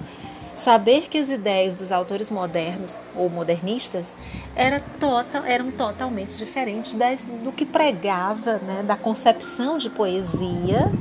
[0.55, 4.11] Saber que as ideias dos autores modernos ou modernistas
[4.55, 10.91] era total, eram totalmente diferentes das, do que pregava, né, da concepção de poesia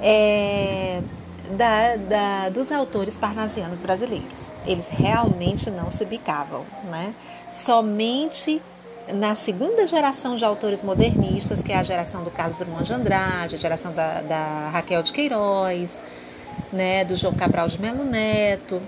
[0.00, 1.02] é,
[1.56, 4.48] da, da, dos autores parnasianos brasileiros.
[4.66, 6.64] Eles realmente não se bicavam.
[6.84, 7.14] Né?
[7.50, 8.60] Somente
[9.12, 13.54] na segunda geração de autores modernistas, que é a geração do Carlos Drummond de Andrade,
[13.54, 15.98] a geração da, da Raquel de Queiroz,
[16.72, 18.80] né, do João Cabral de Melo Neto,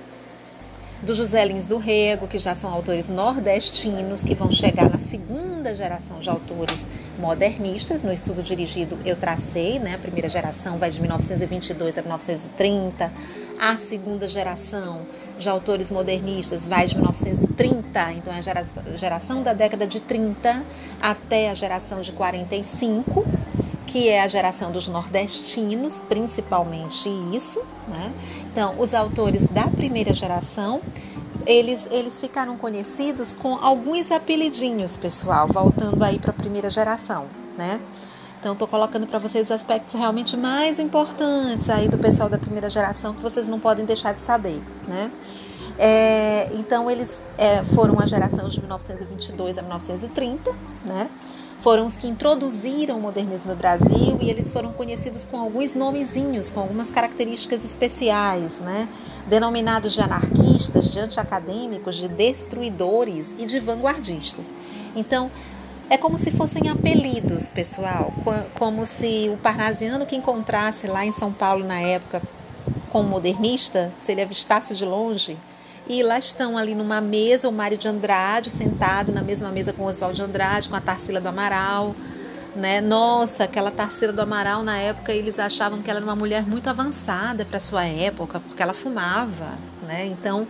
[1.02, 5.74] do José Lins do Rego, que já são autores nordestinos, que vão chegar na segunda
[5.74, 6.86] geração de autores
[7.18, 8.02] modernistas.
[8.02, 9.94] No estudo dirigido eu tracei, né?
[9.94, 13.12] A primeira geração vai de 1922 a 1930.
[13.58, 15.02] A segunda geração
[15.38, 20.62] de autores modernistas vai de 1930, então é a geração da década de 30
[21.00, 23.26] até a geração de 45
[23.90, 27.60] que é a geração dos nordestinos, principalmente isso.
[27.88, 28.12] Né?
[28.52, 30.80] Então, os autores da primeira geração,
[31.46, 37.26] eles, eles ficaram conhecidos com alguns apelidinhos, pessoal, voltando aí para a primeira geração.
[37.56, 37.80] Né?
[38.38, 42.70] Então, estou colocando para vocês os aspectos realmente mais importantes aí do pessoal da primeira
[42.70, 44.60] geração que vocês não podem deixar de saber.
[44.88, 45.10] Né?
[45.78, 50.52] É, então, eles é, foram a geração de 1922 a 1930,
[50.84, 51.08] né?
[51.60, 56.50] Foram os que introduziram o modernismo no Brasil e eles foram conhecidos com alguns nomezinhos,
[56.50, 58.88] com algumas características especiais, né?
[59.26, 64.52] denominados de anarquistas, de antiacadêmicos, de destruidores e de vanguardistas.
[64.96, 65.30] Então,
[65.88, 68.12] é como se fossem apelidos, pessoal,
[68.58, 72.22] como se o parnasiano que encontrasse lá em São Paulo na época
[72.90, 75.36] como modernista, se ele avistasse de longe,
[75.88, 79.82] e lá estão ali numa mesa o Mário de Andrade sentado na mesma mesa com
[79.82, 81.94] o Oswaldo de Andrade, com a Tarsila do Amaral.
[82.54, 82.80] Né?
[82.80, 86.68] Nossa, aquela Tarsila do Amaral na época eles achavam que ela era uma mulher muito
[86.68, 90.06] avançada para sua época, porque ela fumava, né?
[90.06, 90.48] Então,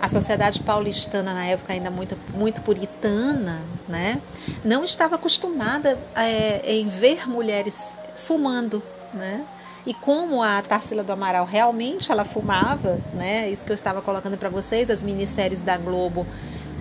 [0.00, 4.20] a sociedade paulistana na época ainda muito, muito puritana, né?
[4.64, 7.84] Não estava acostumada é, em ver mulheres
[8.16, 8.82] fumando,
[9.12, 9.44] né?
[9.86, 13.50] E como a Tarsila do Amaral realmente ela fumava, né?
[13.50, 16.26] Isso que eu estava colocando para vocês, as minisséries da Globo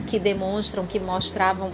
[0.07, 1.71] que demonstram, que mostravam,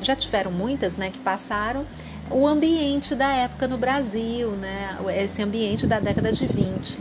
[0.00, 1.84] já tiveram muitas, né, que passaram
[2.30, 4.96] o ambiente da época no Brasil, né?
[5.16, 7.00] Esse ambiente da década de 20.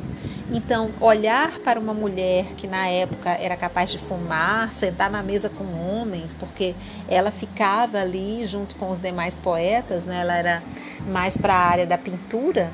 [0.54, 5.50] Então, olhar para uma mulher que na época era capaz de fumar, sentar na mesa
[5.50, 6.76] com homens, porque
[7.08, 10.20] ela ficava ali junto com os demais poetas, né?
[10.20, 10.64] Ela era
[11.08, 12.70] mais para a área da pintura,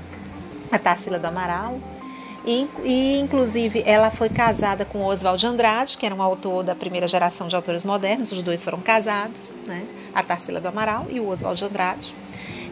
[0.72, 1.80] a Tarsila do Amaral.
[2.46, 6.74] E, e, inclusive, ela foi casada com Oswald de Andrade, que era um autor da
[6.74, 8.32] primeira geração de autores modernos.
[8.32, 9.86] Os dois foram casados, né?
[10.16, 12.16] A Tarsila do Amaral e o Oswald de Andrade.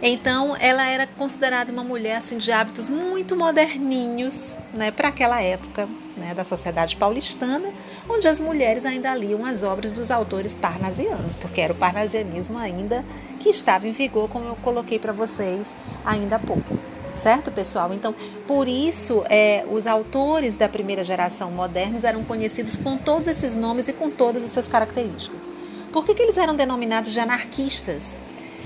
[0.01, 5.87] Então, ela era considerada uma mulher assim de hábitos muito moderninhos, né, para aquela época,
[6.17, 7.71] né, da sociedade paulistana,
[8.07, 13.03] onde as mulheres ainda liam as obras dos autores parnasianos, porque era o parnasianismo ainda
[13.39, 15.73] que estava em vigor, como eu coloquei para vocês
[16.05, 16.77] ainda há pouco.
[17.15, 17.93] Certo, pessoal?
[17.93, 18.13] Então,
[18.45, 23.87] por isso, é, os autores da primeira geração modernos eram conhecidos com todos esses nomes
[23.87, 25.41] e com todas essas características.
[25.91, 28.15] Por que, que eles eram denominados de anarquistas?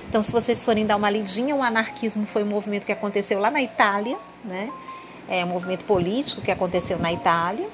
[0.09, 3.51] Então, se vocês forem dar uma lidinha, o anarquismo foi um movimento que aconteceu lá
[3.51, 4.71] na Itália, né?
[5.27, 7.69] É um movimento político que aconteceu na Itália,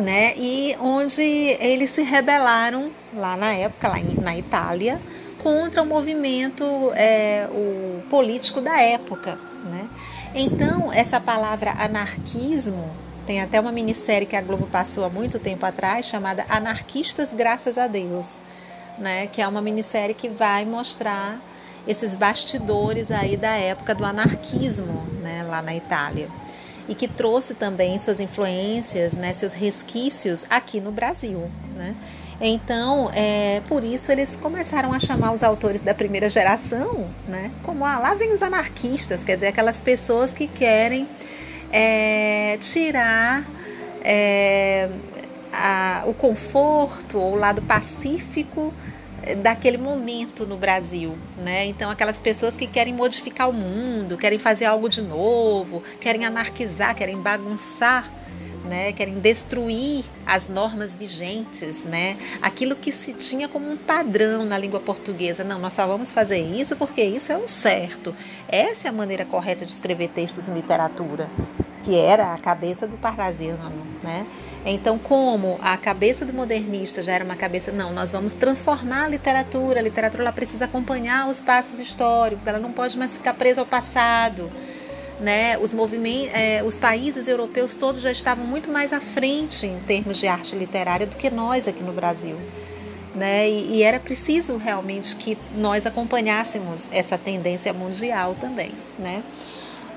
[0.00, 0.32] né?
[0.38, 4.98] E onde eles se rebelaram lá na época, lá na Itália,
[5.42, 9.88] contra o movimento é, o político da época, né?
[10.34, 12.88] Então, essa palavra anarquismo
[13.26, 17.78] tem até uma minissérie que a Globo passou há muito tempo atrás chamada Anarquistas Graças
[17.78, 18.28] a Deus,
[18.98, 19.26] né?
[19.26, 21.38] Que é uma minissérie que vai mostrar
[21.86, 26.28] esses bastidores aí da época do anarquismo, né, lá na Itália.
[26.88, 31.94] E que trouxe também suas influências, né, seus resquícios aqui no Brasil, né?
[32.40, 37.84] Então, é, por isso eles começaram a chamar os autores da primeira geração, né, como
[37.84, 41.06] ah, lá vem os anarquistas, quer dizer, aquelas pessoas que querem
[41.70, 43.44] é, tirar
[44.02, 44.88] é,
[45.52, 48.72] a, o conforto ou o lado pacífico
[49.42, 51.66] daquele momento no Brasil, né?
[51.66, 56.94] Então aquelas pessoas que querem modificar o mundo, querem fazer algo de novo, querem anarquizar,
[56.94, 58.10] querem bagunçar,
[58.64, 58.92] né?
[58.92, 62.16] Querem destruir as normas vigentes, né?
[62.40, 65.42] Aquilo que se tinha como um padrão na língua portuguesa.
[65.44, 68.14] Não, nós só vamos fazer isso porque isso é o certo.
[68.48, 71.28] Essa é a maneira correta de escrever textos em literatura,
[71.82, 74.26] que era a cabeça do parnasiano, né?
[74.64, 79.08] Então, como a cabeça do modernista já era uma cabeça, não, nós vamos transformar a
[79.08, 79.80] literatura.
[79.80, 83.66] A literatura ela precisa acompanhar os passos históricos, ela não pode mais ficar presa ao
[83.66, 84.50] passado.
[85.20, 85.58] Né?
[85.58, 90.18] Os, movimentos, é, os países europeus todos já estavam muito mais à frente em termos
[90.18, 92.36] de arte literária do que nós aqui no Brasil.
[93.14, 93.50] Né?
[93.50, 98.72] E, e era preciso realmente que nós acompanhássemos essa tendência mundial também.
[98.98, 99.22] Né?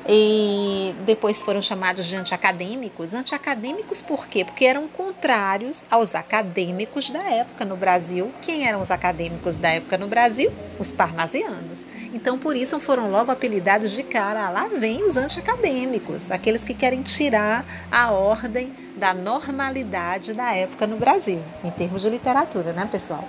[0.08, 3.14] e depois foram chamados de antiacadêmicos.
[3.14, 4.44] Antiacadêmicos por quê?
[4.44, 8.32] Porque eram contrários aos acadêmicos da época no Brasil.
[8.42, 10.52] Quem eram os acadêmicos da época no Brasil?
[10.80, 11.80] Os parnasianos.
[12.14, 14.50] Então, por isso foram logo apelidados de cara.
[14.50, 20.98] Lá vem os antiacadêmicos, aqueles que querem tirar a ordem da normalidade da época no
[20.98, 23.28] Brasil, em termos de literatura, né, pessoal?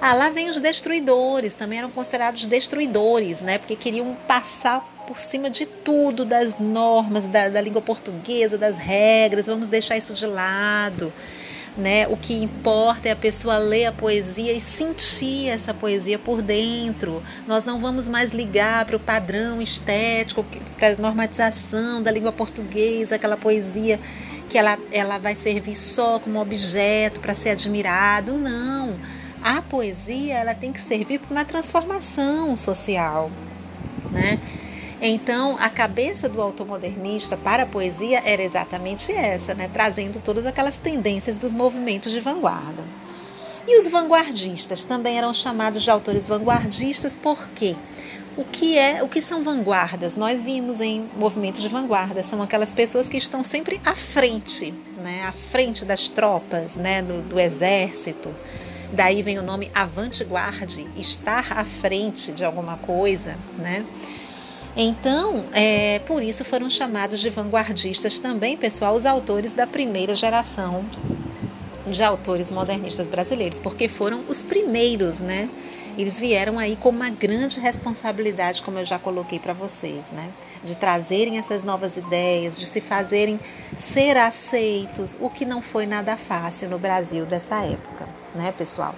[0.00, 3.58] Ah, lá vem os destruidores, também eram considerados destruidores, né?
[3.58, 9.46] Porque queriam passar por cima de tudo, das normas da, da língua portuguesa, das regras,
[9.46, 11.12] vamos deixar isso de lado.
[11.76, 12.06] Né?
[12.06, 17.20] O que importa é a pessoa ler a poesia e sentir essa poesia por dentro.
[17.48, 20.44] Nós não vamos mais ligar para o padrão estético,
[20.78, 23.98] para a normatização da língua portuguesa, aquela poesia
[24.48, 28.34] que ela, ela vai servir só como objeto para ser admirado.
[28.34, 28.94] Não.
[29.42, 33.32] A poesia ela tem que servir para uma transformação social,
[34.12, 34.38] né?
[35.06, 39.68] Então, a cabeça do automodernista para a poesia era exatamente essa, né?
[39.70, 42.82] trazendo todas aquelas tendências dos movimentos de vanguarda.
[43.68, 47.76] E os vanguardistas também eram chamados de autores vanguardistas porque
[48.34, 50.16] o que é, o que são vanguardas?
[50.16, 55.22] Nós vimos em movimentos de vanguarda, são aquelas pessoas que estão sempre à frente, né?
[55.26, 58.34] À frente das tropas, né, do, do exército.
[58.90, 63.84] Daí vem o nome avant-garde, estar à frente de alguma coisa, né?
[64.76, 70.84] Então, é, por isso foram chamados de vanguardistas também, pessoal, os autores da primeira geração
[71.86, 75.48] de autores modernistas brasileiros, porque foram os primeiros, né?
[75.96, 80.28] Eles vieram aí com uma grande responsabilidade, como eu já coloquei para vocês, né?
[80.64, 83.38] De trazerem essas novas ideias, de se fazerem
[83.76, 88.94] ser aceitos, o que não foi nada fácil no Brasil dessa época, né, pessoal?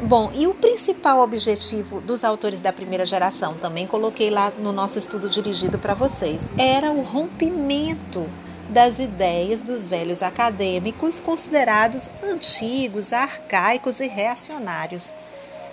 [0.00, 4.98] Bom, e o principal objetivo dos autores da primeira geração, também coloquei lá no nosso
[4.98, 8.28] estudo dirigido para vocês, era o rompimento
[8.68, 15.10] das ideias dos velhos acadêmicos considerados antigos, arcaicos e reacionários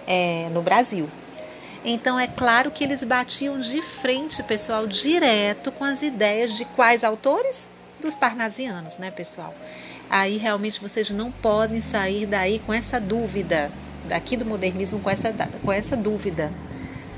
[0.05, 1.09] é, no Brasil.
[1.83, 7.03] Então é claro que eles batiam de frente, pessoal, direto com as ideias de quais
[7.03, 7.67] autores?
[7.99, 9.53] Dos parnasianos, né, pessoal?
[10.09, 13.71] Aí realmente vocês não podem sair daí com essa dúvida
[14.07, 15.33] daqui do modernismo com essa,
[15.63, 16.51] com essa dúvida.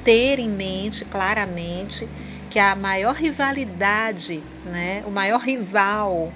[0.04, 2.08] Ter em mente claramente
[2.50, 6.32] que a maior rivalidade, né, o maior rival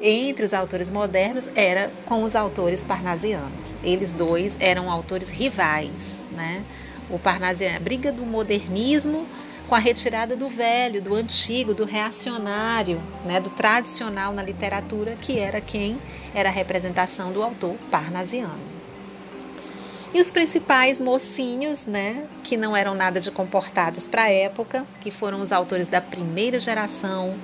[0.00, 3.74] entre os autores modernos era com os autores parnasianos.
[3.82, 6.62] Eles dois eram autores rivais, né?
[7.10, 9.26] O parnasiano, a briga do modernismo
[9.68, 15.38] com a retirada do velho, do antigo, do reacionário, né, do tradicional na literatura, que
[15.38, 15.98] era quem
[16.34, 18.77] era a representação do autor parnasiano.
[20.12, 25.10] E os principais mocinhos, né, que não eram nada de comportados para a época, que
[25.10, 27.34] foram os autores da primeira geração,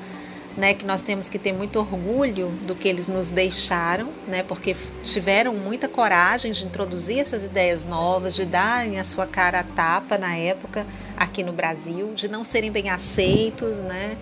[0.56, 4.74] né, que nós temos que ter muito orgulho do que eles nos deixaram, né, porque
[5.02, 10.16] tiveram muita coragem de introduzir essas ideias novas, de darem a sua cara a tapa
[10.16, 10.86] na época
[11.16, 14.16] aqui no Brasil, de não serem bem aceitos, né,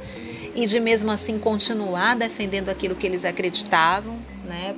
[0.55, 4.75] e de mesmo assim continuar defendendo aquilo que eles acreditavam, né,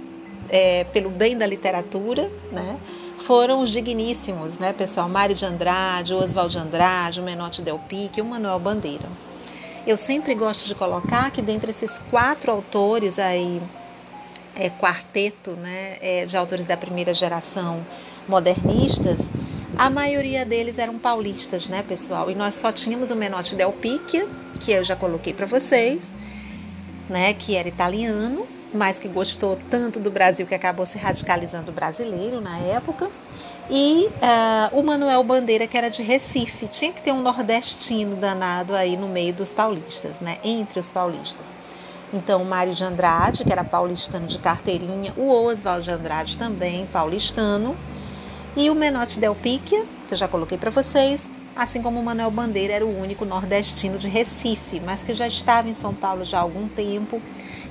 [0.50, 2.78] é, pelo bem da literatura, né,
[3.26, 5.08] foram os digníssimos, né, pessoal?
[5.08, 9.08] Mário de Andrade, Oswald de Andrade, o Menotti Del Pique o Manuel Bandeira.
[9.86, 13.60] Eu sempre gosto de colocar que dentre esses quatro autores aí,
[14.54, 17.84] é, quarteto né, é, de autores da primeira geração
[18.28, 19.28] modernistas,
[19.76, 22.30] a maioria deles eram paulistas, né, pessoal?
[22.30, 24.26] E nós só tínhamos o Menotti Del Pique,
[24.60, 26.12] que eu já coloquei para vocês,
[27.08, 32.40] né, que era italiano, mas que gostou tanto do Brasil que acabou se radicalizando brasileiro
[32.40, 33.08] na época.
[33.70, 38.74] E uh, o Manuel Bandeira, que era de Recife, tinha que ter um nordestino danado
[38.74, 40.38] aí no meio dos paulistas, né?
[40.44, 41.46] Entre os paulistas.
[42.12, 46.86] Então, o Mário de Andrade, que era paulistano de carteirinha, o Oswald de Andrade também,
[46.86, 47.74] paulistano,
[48.56, 52.74] e o Menotti Del Picchia, que eu já coloquei para vocês, assim como Manuel Bandeira
[52.74, 56.40] era o único nordestino de Recife, mas que já estava em São Paulo já há
[56.40, 57.20] algum tempo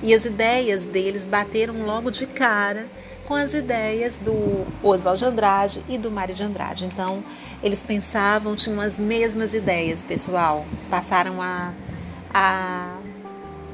[0.02, 2.86] e as ideias deles bateram logo de cara
[3.26, 6.84] com as ideias do Oswald de Andrade e do Mário de Andrade.
[6.84, 7.24] Então,
[7.62, 10.66] eles pensavam, tinham as mesmas ideias, pessoal.
[10.90, 11.72] Passaram a,
[12.32, 12.98] a,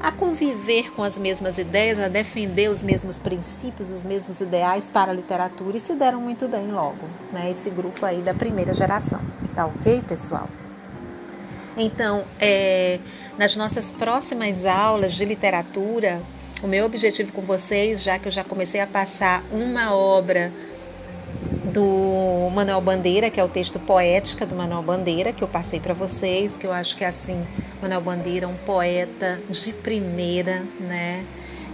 [0.01, 5.11] a conviver com as mesmas ideias, a defender os mesmos princípios, os mesmos ideais para
[5.11, 7.51] a literatura e se deram muito bem logo, né?
[7.51, 9.21] Esse grupo aí da primeira geração.
[9.55, 10.49] Tá ok, pessoal?
[11.77, 12.99] Então, é,
[13.37, 16.21] nas nossas próximas aulas de literatura,
[16.61, 20.51] o meu objetivo com vocês, já que eu já comecei a passar uma obra
[21.71, 25.93] do Manuel Bandeira, que é o texto Poética do Manuel Bandeira, que eu passei para
[25.93, 27.45] vocês, que eu acho que é assim,
[27.81, 31.25] Manuel Bandeira é um poeta de primeira, né?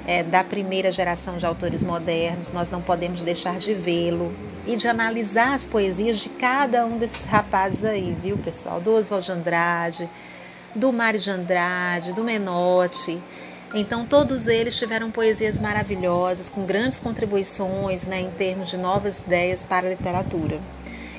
[0.05, 4.33] É, da primeira geração de autores modernos, nós não podemos deixar de vê-lo
[4.65, 8.79] e de analisar as poesias de cada um desses rapazes aí, viu, pessoal?
[8.79, 10.09] Do Oswald de Andrade,
[10.73, 13.21] do Mário de Andrade, do Menotti.
[13.73, 19.61] Então, todos eles tiveram poesias maravilhosas, com grandes contribuições né, em termos de novas ideias
[19.61, 20.59] para a literatura.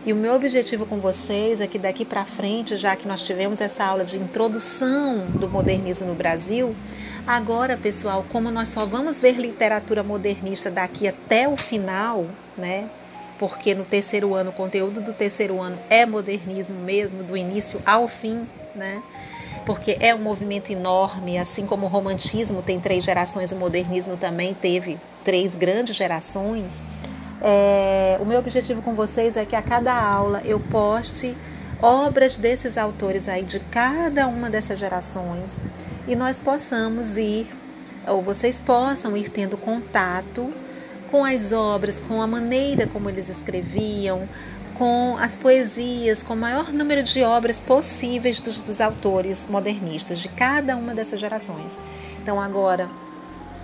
[0.07, 3.61] E o meu objetivo com vocês é que daqui para frente, já que nós tivemos
[3.61, 6.75] essa aula de introdução do modernismo no Brasil,
[7.27, 12.27] agora, pessoal, como nós só vamos ver literatura modernista daqui até o final,
[12.57, 12.89] né?
[13.39, 18.09] Porque no terceiro ano, o conteúdo do terceiro ano é modernismo mesmo, do início ao
[18.09, 19.03] fim, né?
[19.65, 24.55] Porque é um movimento enorme, assim como o romantismo tem três gerações, o modernismo também
[24.55, 26.73] teve três grandes gerações.
[27.41, 31.37] É, o meu objetivo com vocês é que a cada aula eu poste
[31.81, 35.61] obras desses autores aí de cada uma dessas gerações
[36.07, 37.47] e nós possamos ir,
[38.07, 40.53] ou vocês possam ir tendo contato
[41.11, 44.29] com as obras, com a maneira como eles escreviam,
[44.79, 50.29] com as poesias, com o maior número de obras possíveis dos, dos autores modernistas de
[50.29, 51.77] cada uma dessas gerações.
[52.23, 52.89] Então, agora,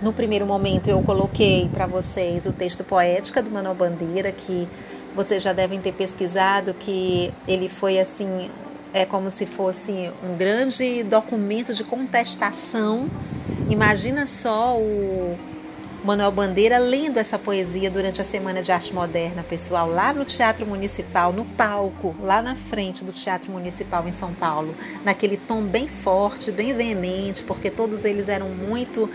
[0.01, 4.67] no primeiro momento, eu coloquei para vocês o texto Poética do Manuel Bandeira, que
[5.15, 8.51] vocês já devem ter pesquisado, que ele foi assim,
[8.93, 13.09] é como se fosse um grande documento de contestação.
[13.69, 15.37] Imagina só o
[16.05, 20.63] Manuel Bandeira lendo essa poesia durante a Semana de Arte Moderna, pessoal, lá no Teatro
[20.63, 25.87] Municipal, no palco, lá na frente do Teatro Municipal em São Paulo, naquele tom bem
[25.87, 29.09] forte, bem veemente, porque todos eles eram muito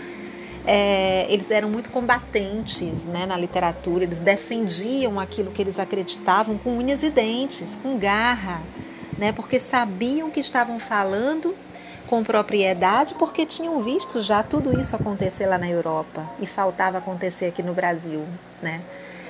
[0.65, 6.77] é, eles eram muito combatentes né, na literatura, eles defendiam aquilo que eles acreditavam com
[6.77, 8.61] unhas e dentes, com garra,
[9.17, 11.55] né, porque sabiam que estavam falando
[12.11, 17.45] com propriedade porque tinham visto já tudo isso acontecer lá na Europa e faltava acontecer
[17.45, 18.25] aqui no Brasil,
[18.61, 18.81] né?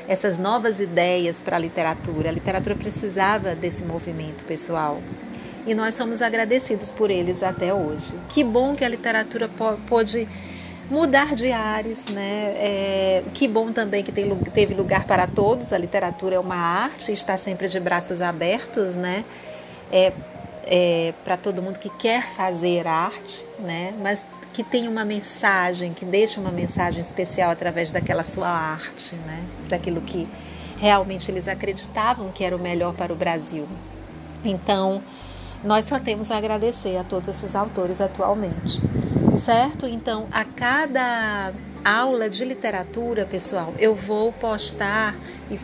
[0.08, 2.30] Essas novas ideias para a literatura.
[2.30, 5.00] A literatura precisava desse movimento pessoal.
[5.68, 8.14] E nós somos agradecidos por eles até hoje.
[8.28, 9.48] Que bom que a literatura
[9.88, 10.28] pôde
[10.90, 12.56] mudar de ares, né?
[12.58, 15.72] É, que bom também que tem, teve lugar para todos.
[15.72, 19.24] A literatura é uma arte, está sempre de braços abertos, né?
[19.92, 20.12] É,
[20.66, 23.94] é, para todo mundo que quer fazer arte, né?
[24.02, 29.44] Mas que tem uma mensagem, que deixa uma mensagem especial através daquela sua arte, né?
[29.70, 30.28] Daquilo que
[30.78, 33.68] realmente eles acreditavam que era o melhor para o Brasil.
[34.44, 35.02] Então,
[35.64, 38.82] nós só temos a agradecer a todos esses autores atualmente,
[39.36, 39.86] certo?
[39.86, 41.54] Então, a cada
[41.86, 45.16] aula de literatura, pessoal, eu vou postar
[45.50, 45.60] e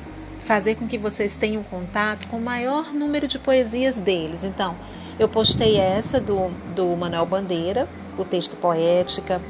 [0.47, 4.45] fazer com que vocês tenham contato com o maior número de poesias deles.
[4.45, 4.75] Então,
[5.19, 7.85] eu postei essa do, do Manuel Bandeira,
[8.17, 9.41] o texto poética.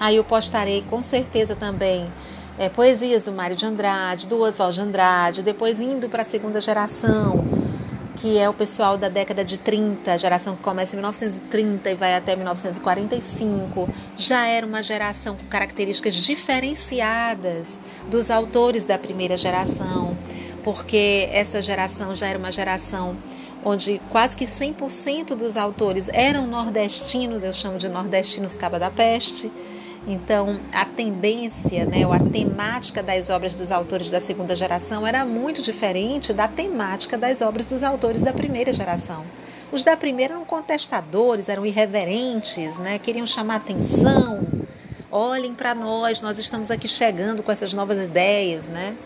[0.00, 2.10] Aí eu postarei com certeza também
[2.58, 6.58] é, poesias do Mário de Andrade, do Oswald de Andrade, depois indo para a segunda
[6.58, 7.44] geração,
[8.22, 11.94] que é o pessoal da década de 30, a geração que começa em 1930 e
[11.96, 20.16] vai até 1945, já era uma geração com características diferenciadas dos autores da primeira geração,
[20.62, 23.16] porque essa geração já era uma geração
[23.64, 29.50] onde quase que 100% dos autores eram nordestinos, eu chamo de nordestinos caba da peste.
[30.06, 35.24] Então, a tendência, né, ou a temática das obras dos autores da segunda geração era
[35.24, 39.24] muito diferente da temática das obras dos autores da primeira geração.
[39.70, 44.40] Os da primeira eram contestadores, eram irreverentes, né, queriam chamar atenção.
[45.10, 48.96] Olhem para nós, nós estamos aqui chegando com essas novas ideias, né?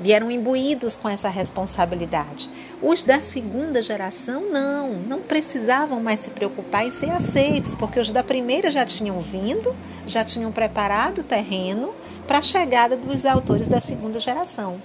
[0.00, 2.50] Vieram imbuídos com essa responsabilidade.
[2.82, 8.12] Os da segunda geração não, não precisavam mais se preocupar em ser aceitos, porque os
[8.12, 9.74] da primeira já tinham vindo,
[10.06, 11.94] já tinham preparado o terreno
[12.26, 14.80] para a chegada dos autores da segunda geração.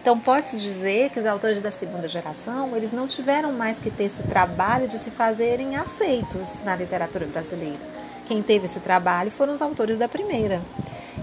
[0.00, 4.04] Então pode-se dizer que os autores da segunda geração, eles não tiveram mais que ter
[4.04, 7.98] esse trabalho de se fazerem aceitos na literatura brasileira.
[8.26, 10.62] Quem teve esse trabalho foram os autores da primeira.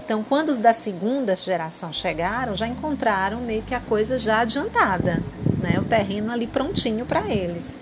[0.04, 5.22] Então, quando os da segunda geração chegaram, já encontraram meio que a coisa já adiantada,
[5.60, 5.78] né?
[5.78, 7.72] o terreno ali prontinho para eles.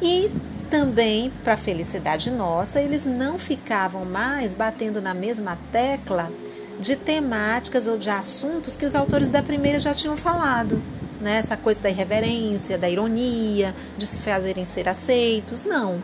[0.00, 0.30] E
[0.68, 6.32] também, para felicidade nossa, eles não ficavam mais batendo na mesma tecla
[6.80, 10.82] de temáticas ou de assuntos que os autores da primeira já tinham falado.
[11.20, 11.36] Né?
[11.36, 15.62] Essa coisa da irreverência, da ironia, de se fazerem ser aceitos.
[15.62, 16.02] Não.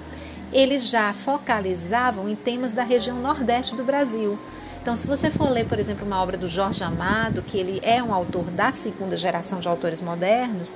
[0.52, 4.38] Eles já focalizavam em temas da região nordeste do Brasil
[4.80, 8.02] então, se você for ler, por exemplo, uma obra do Jorge Amado, que ele é
[8.02, 10.72] um autor da segunda geração de autores modernos,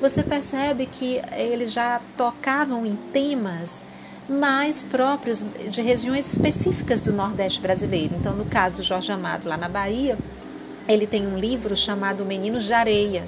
[0.00, 3.82] você percebe que eles já tocavam em temas
[4.28, 8.14] mais próprios de regiões específicas do Nordeste brasileiro.
[8.14, 10.18] Então, no caso do Jorge Amado, lá na Bahia,
[10.86, 13.26] ele tem um livro chamado Meninos de Areia,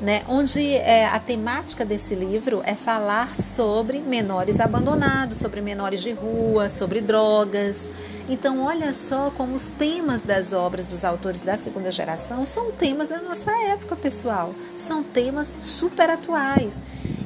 [0.00, 6.12] né, onde é, a temática desse livro é falar sobre menores abandonados, sobre menores de
[6.12, 7.88] rua, sobre drogas.
[8.28, 13.08] Então, olha só como os temas das obras dos autores da segunda geração são temas
[13.08, 14.54] da nossa época, pessoal.
[14.76, 16.78] São temas super atuais.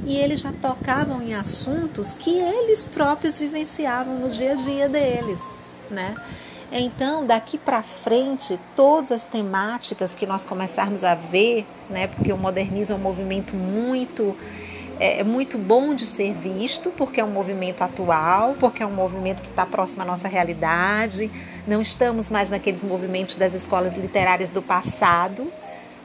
[0.07, 5.41] E eles já tocavam em assuntos que eles próprios vivenciavam no dia a dia deles,
[5.91, 6.15] né?
[6.73, 12.37] Então, daqui para frente, todas as temáticas que nós começarmos a ver, né, porque o
[12.39, 14.35] modernismo é um movimento muito
[15.03, 18.93] é, é muito bom de ser visto, porque é um movimento atual, porque é um
[18.93, 21.29] movimento que está próximo à nossa realidade.
[21.67, 25.53] Não estamos mais naqueles movimentos das escolas literárias do passado,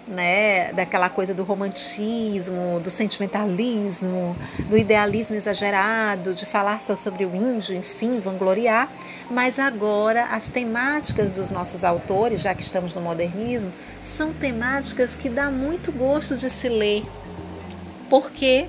[0.07, 4.35] né, daquela coisa do romantismo, do sentimentalismo,
[4.69, 8.89] do idealismo exagerado, de falar só sobre o índio, enfim, vangloriar,
[9.29, 15.27] mas agora as temáticas dos nossos autores, já que estamos no modernismo, são temáticas que
[15.27, 17.03] dá muito gosto de se ler,
[18.09, 18.67] porque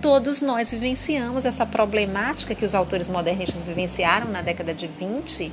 [0.00, 5.52] todos nós vivenciamos essa problemática que os autores modernistas vivenciaram na década de 20,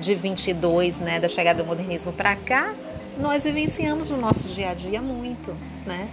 [0.00, 2.74] de 22, né, da chegada do modernismo para cá,
[3.18, 5.54] nós vivenciamos no nosso dia a dia muito,
[5.84, 6.08] né?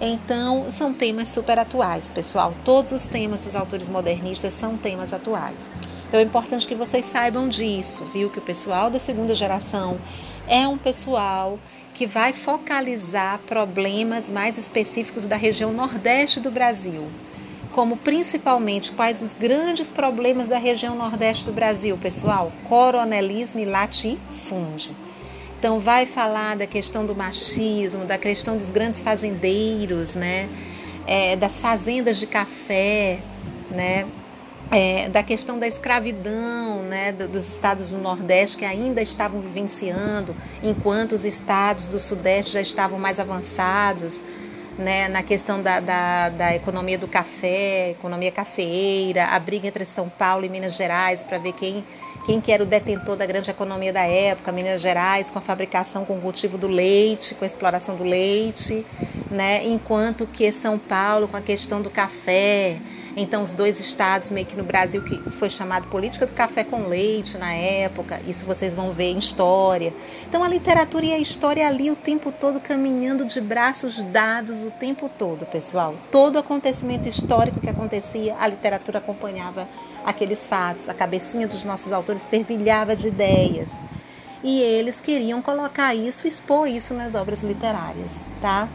[0.00, 2.54] Então, são temas super atuais, pessoal.
[2.64, 5.56] Todos os temas dos autores modernistas são temas atuais.
[6.08, 8.28] Então, é importante que vocês saibam disso, viu?
[8.28, 9.98] Que o pessoal da segunda geração
[10.46, 11.58] é um pessoal
[11.94, 17.06] que vai focalizar problemas mais específicos da região nordeste do Brasil,
[17.70, 22.50] como principalmente quais os grandes problemas da região nordeste do Brasil, pessoal?
[22.68, 24.94] Coronelismo e latifúndio.
[25.62, 30.48] Então vai falar da questão do machismo, da questão dos grandes fazendeiros, né?
[31.06, 33.20] É, das fazendas de café,
[33.70, 34.04] né?
[34.72, 40.34] É, da questão da escravidão né, dos estados do Nordeste que ainda estavam vivenciando,
[40.64, 44.20] enquanto os estados do Sudeste já estavam mais avançados
[44.78, 50.08] né, na questão da, da, da economia do café, economia cafeeira, a briga entre São
[50.08, 51.84] Paulo e Minas Gerais para ver quem
[52.24, 56.04] quem que era o detentor da grande economia da época, Minas Gerais, com a fabricação,
[56.04, 58.86] com o cultivo do leite, com a exploração do leite,
[59.30, 59.66] né?
[59.66, 62.78] enquanto que São Paulo com a questão do café,
[63.14, 66.88] Então, os dois estados, meio que no Brasil, que foi chamado política do café com
[66.88, 69.92] leite na época, isso vocês vão ver em história.
[70.26, 74.70] Então, a literatura e a história ali o tempo todo caminhando de braços dados o
[74.70, 75.94] tempo todo, pessoal.
[76.10, 79.68] Todo acontecimento histórico que acontecia, a literatura acompanhava
[80.04, 83.68] aqueles fatos, a cabecinha dos nossos autores fervilhava de ideias.
[84.42, 88.68] E eles queriam colocar isso, expor isso nas obras literárias, tá?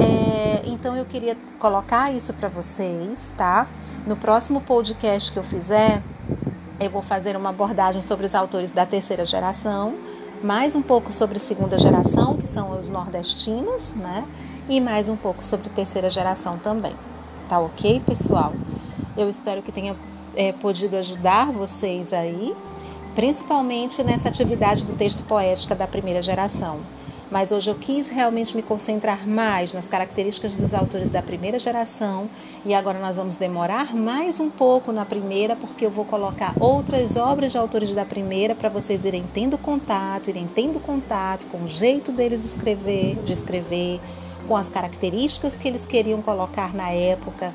[0.00, 3.66] É, então eu queria colocar isso para vocês, tá?
[4.06, 6.00] No próximo podcast que eu fizer,
[6.78, 9.96] eu vou fazer uma abordagem sobre os autores da terceira geração,
[10.42, 14.24] mais um pouco sobre segunda geração, que são os nordestinos, né?
[14.68, 16.94] E mais um pouco sobre terceira geração também.
[17.48, 18.52] Tá ok, pessoal?
[19.16, 19.96] Eu espero que tenha
[20.36, 22.54] é, podido ajudar vocês aí,
[23.14, 26.80] principalmente nessa atividade do texto poética da primeira geração.
[27.28, 32.28] Mas hoje eu quis realmente me concentrar mais nas características dos autores da primeira geração
[32.64, 37.16] e agora nós vamos demorar mais um pouco na primeira, porque eu vou colocar outras
[37.16, 41.68] obras de autores da primeira para vocês irem tendo contato, irem tendo contato com o
[41.68, 44.00] jeito deles escrever, de escrever,
[44.46, 47.52] com as características que eles queriam colocar na época,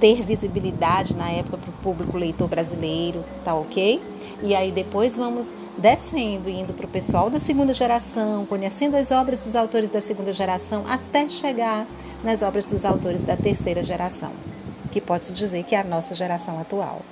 [0.00, 4.02] ter visibilidade na época para o público leitor brasileiro, tá ok?
[4.42, 9.38] E aí depois vamos descendo, indo para o pessoal da segunda geração, conhecendo as obras
[9.38, 11.86] dos autores da segunda geração, até chegar
[12.24, 14.32] nas obras dos autores da terceira geração,
[14.90, 17.02] que pode-se dizer que é a nossa geração atual.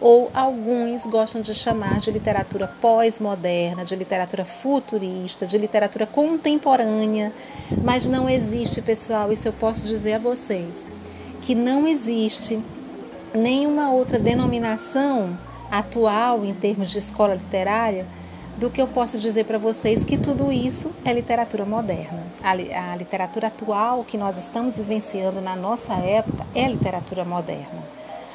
[0.00, 7.32] Ou alguns gostam de chamar de literatura pós-moderna, de literatura futurista, de literatura contemporânea,
[7.82, 10.86] mas não existe, pessoal, isso eu posso dizer a vocês,
[11.48, 12.60] que não existe
[13.34, 15.34] nenhuma outra denominação
[15.70, 18.04] atual em termos de escola literária
[18.58, 22.22] do que eu posso dizer para vocês que tudo isso é literatura moderna.
[22.44, 27.82] A, a, literatura atual que nós estamos vivenciando na nossa época é literatura moderna.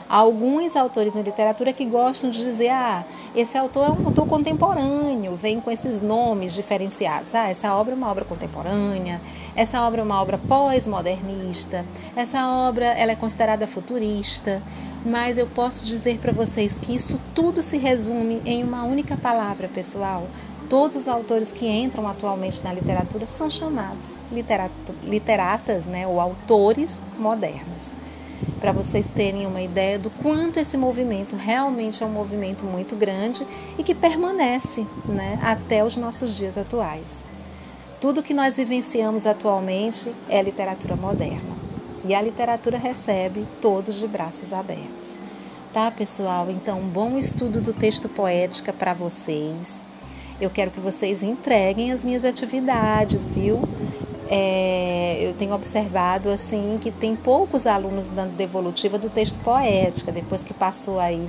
[0.09, 3.05] Há alguns autores na literatura que gostam de dizer: ah,
[3.35, 7.35] esse autor é um autor contemporâneo, vem com esses nomes diferenciados.
[7.35, 9.21] Ah, essa obra é uma obra contemporânea,
[9.55, 11.85] essa obra é uma obra pós-modernista,
[12.15, 14.61] essa obra ela é considerada futurista
[15.05, 19.67] mas eu posso dizer para vocês que isso tudo se resume em uma única palavra,
[19.67, 20.27] pessoal.
[20.69, 24.15] Todos os autores que entram atualmente na literatura são chamados
[25.03, 27.91] literatas, né, ou autores modernos.
[28.59, 33.45] Para vocês terem uma ideia do quanto esse movimento realmente é um movimento muito grande
[33.77, 37.23] e que permanece né, até os nossos dias atuais.
[38.03, 41.55] Tudo que nós vivenciamos atualmente é literatura moderna.
[42.03, 45.17] E a literatura recebe todos de braços abertos.
[45.71, 46.51] Tá, pessoal?
[46.51, 49.81] Então, bom estudo do texto poética para vocês.
[50.37, 53.61] Eu quero que vocês entreguem as minhas atividades, viu?
[54.29, 60.43] É, eu tenho observado assim que tem poucos alunos dando devolutiva do texto poética, depois
[60.43, 61.25] que passou aí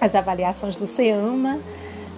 [0.00, 1.60] as avaliações do SEAMA,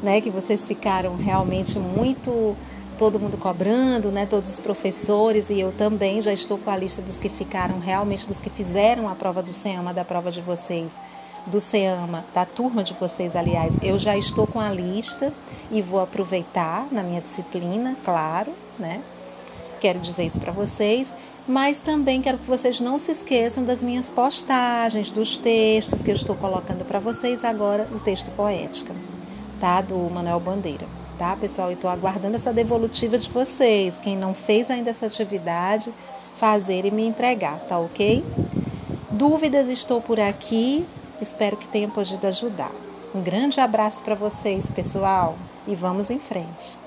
[0.02, 2.56] né, que vocês ficaram realmente muito
[2.98, 4.26] todo mundo cobrando, né?
[4.26, 8.26] Todos os professores e eu também já estou com a lista dos que ficaram realmente
[8.26, 10.92] dos que fizeram a prova do SEAMA, da prova de vocês,
[11.46, 13.74] do SEAMA, da turma de vocês, aliás.
[13.82, 15.32] Eu já estou com a lista
[15.70, 19.00] e vou aproveitar na minha disciplina, claro, né?
[19.80, 21.12] Quero dizer isso para vocês,
[21.46, 26.14] mas também quero que vocês não se esqueçam das minhas postagens, dos textos que eu
[26.14, 28.94] estou colocando para vocês agora, o texto poética,
[29.60, 29.82] tá?
[29.82, 31.70] Do Manuel Bandeira tá, pessoal?
[31.70, 33.98] E estou aguardando essa devolutiva de vocês.
[33.98, 35.92] Quem não fez ainda essa atividade,
[36.36, 38.24] fazer e me entregar, tá ok?
[39.10, 40.86] Dúvidas, estou por aqui.
[41.20, 42.72] Espero que tenha podido ajudar.
[43.14, 45.36] Um grande abraço para vocês, pessoal,
[45.66, 46.83] e vamos em frente.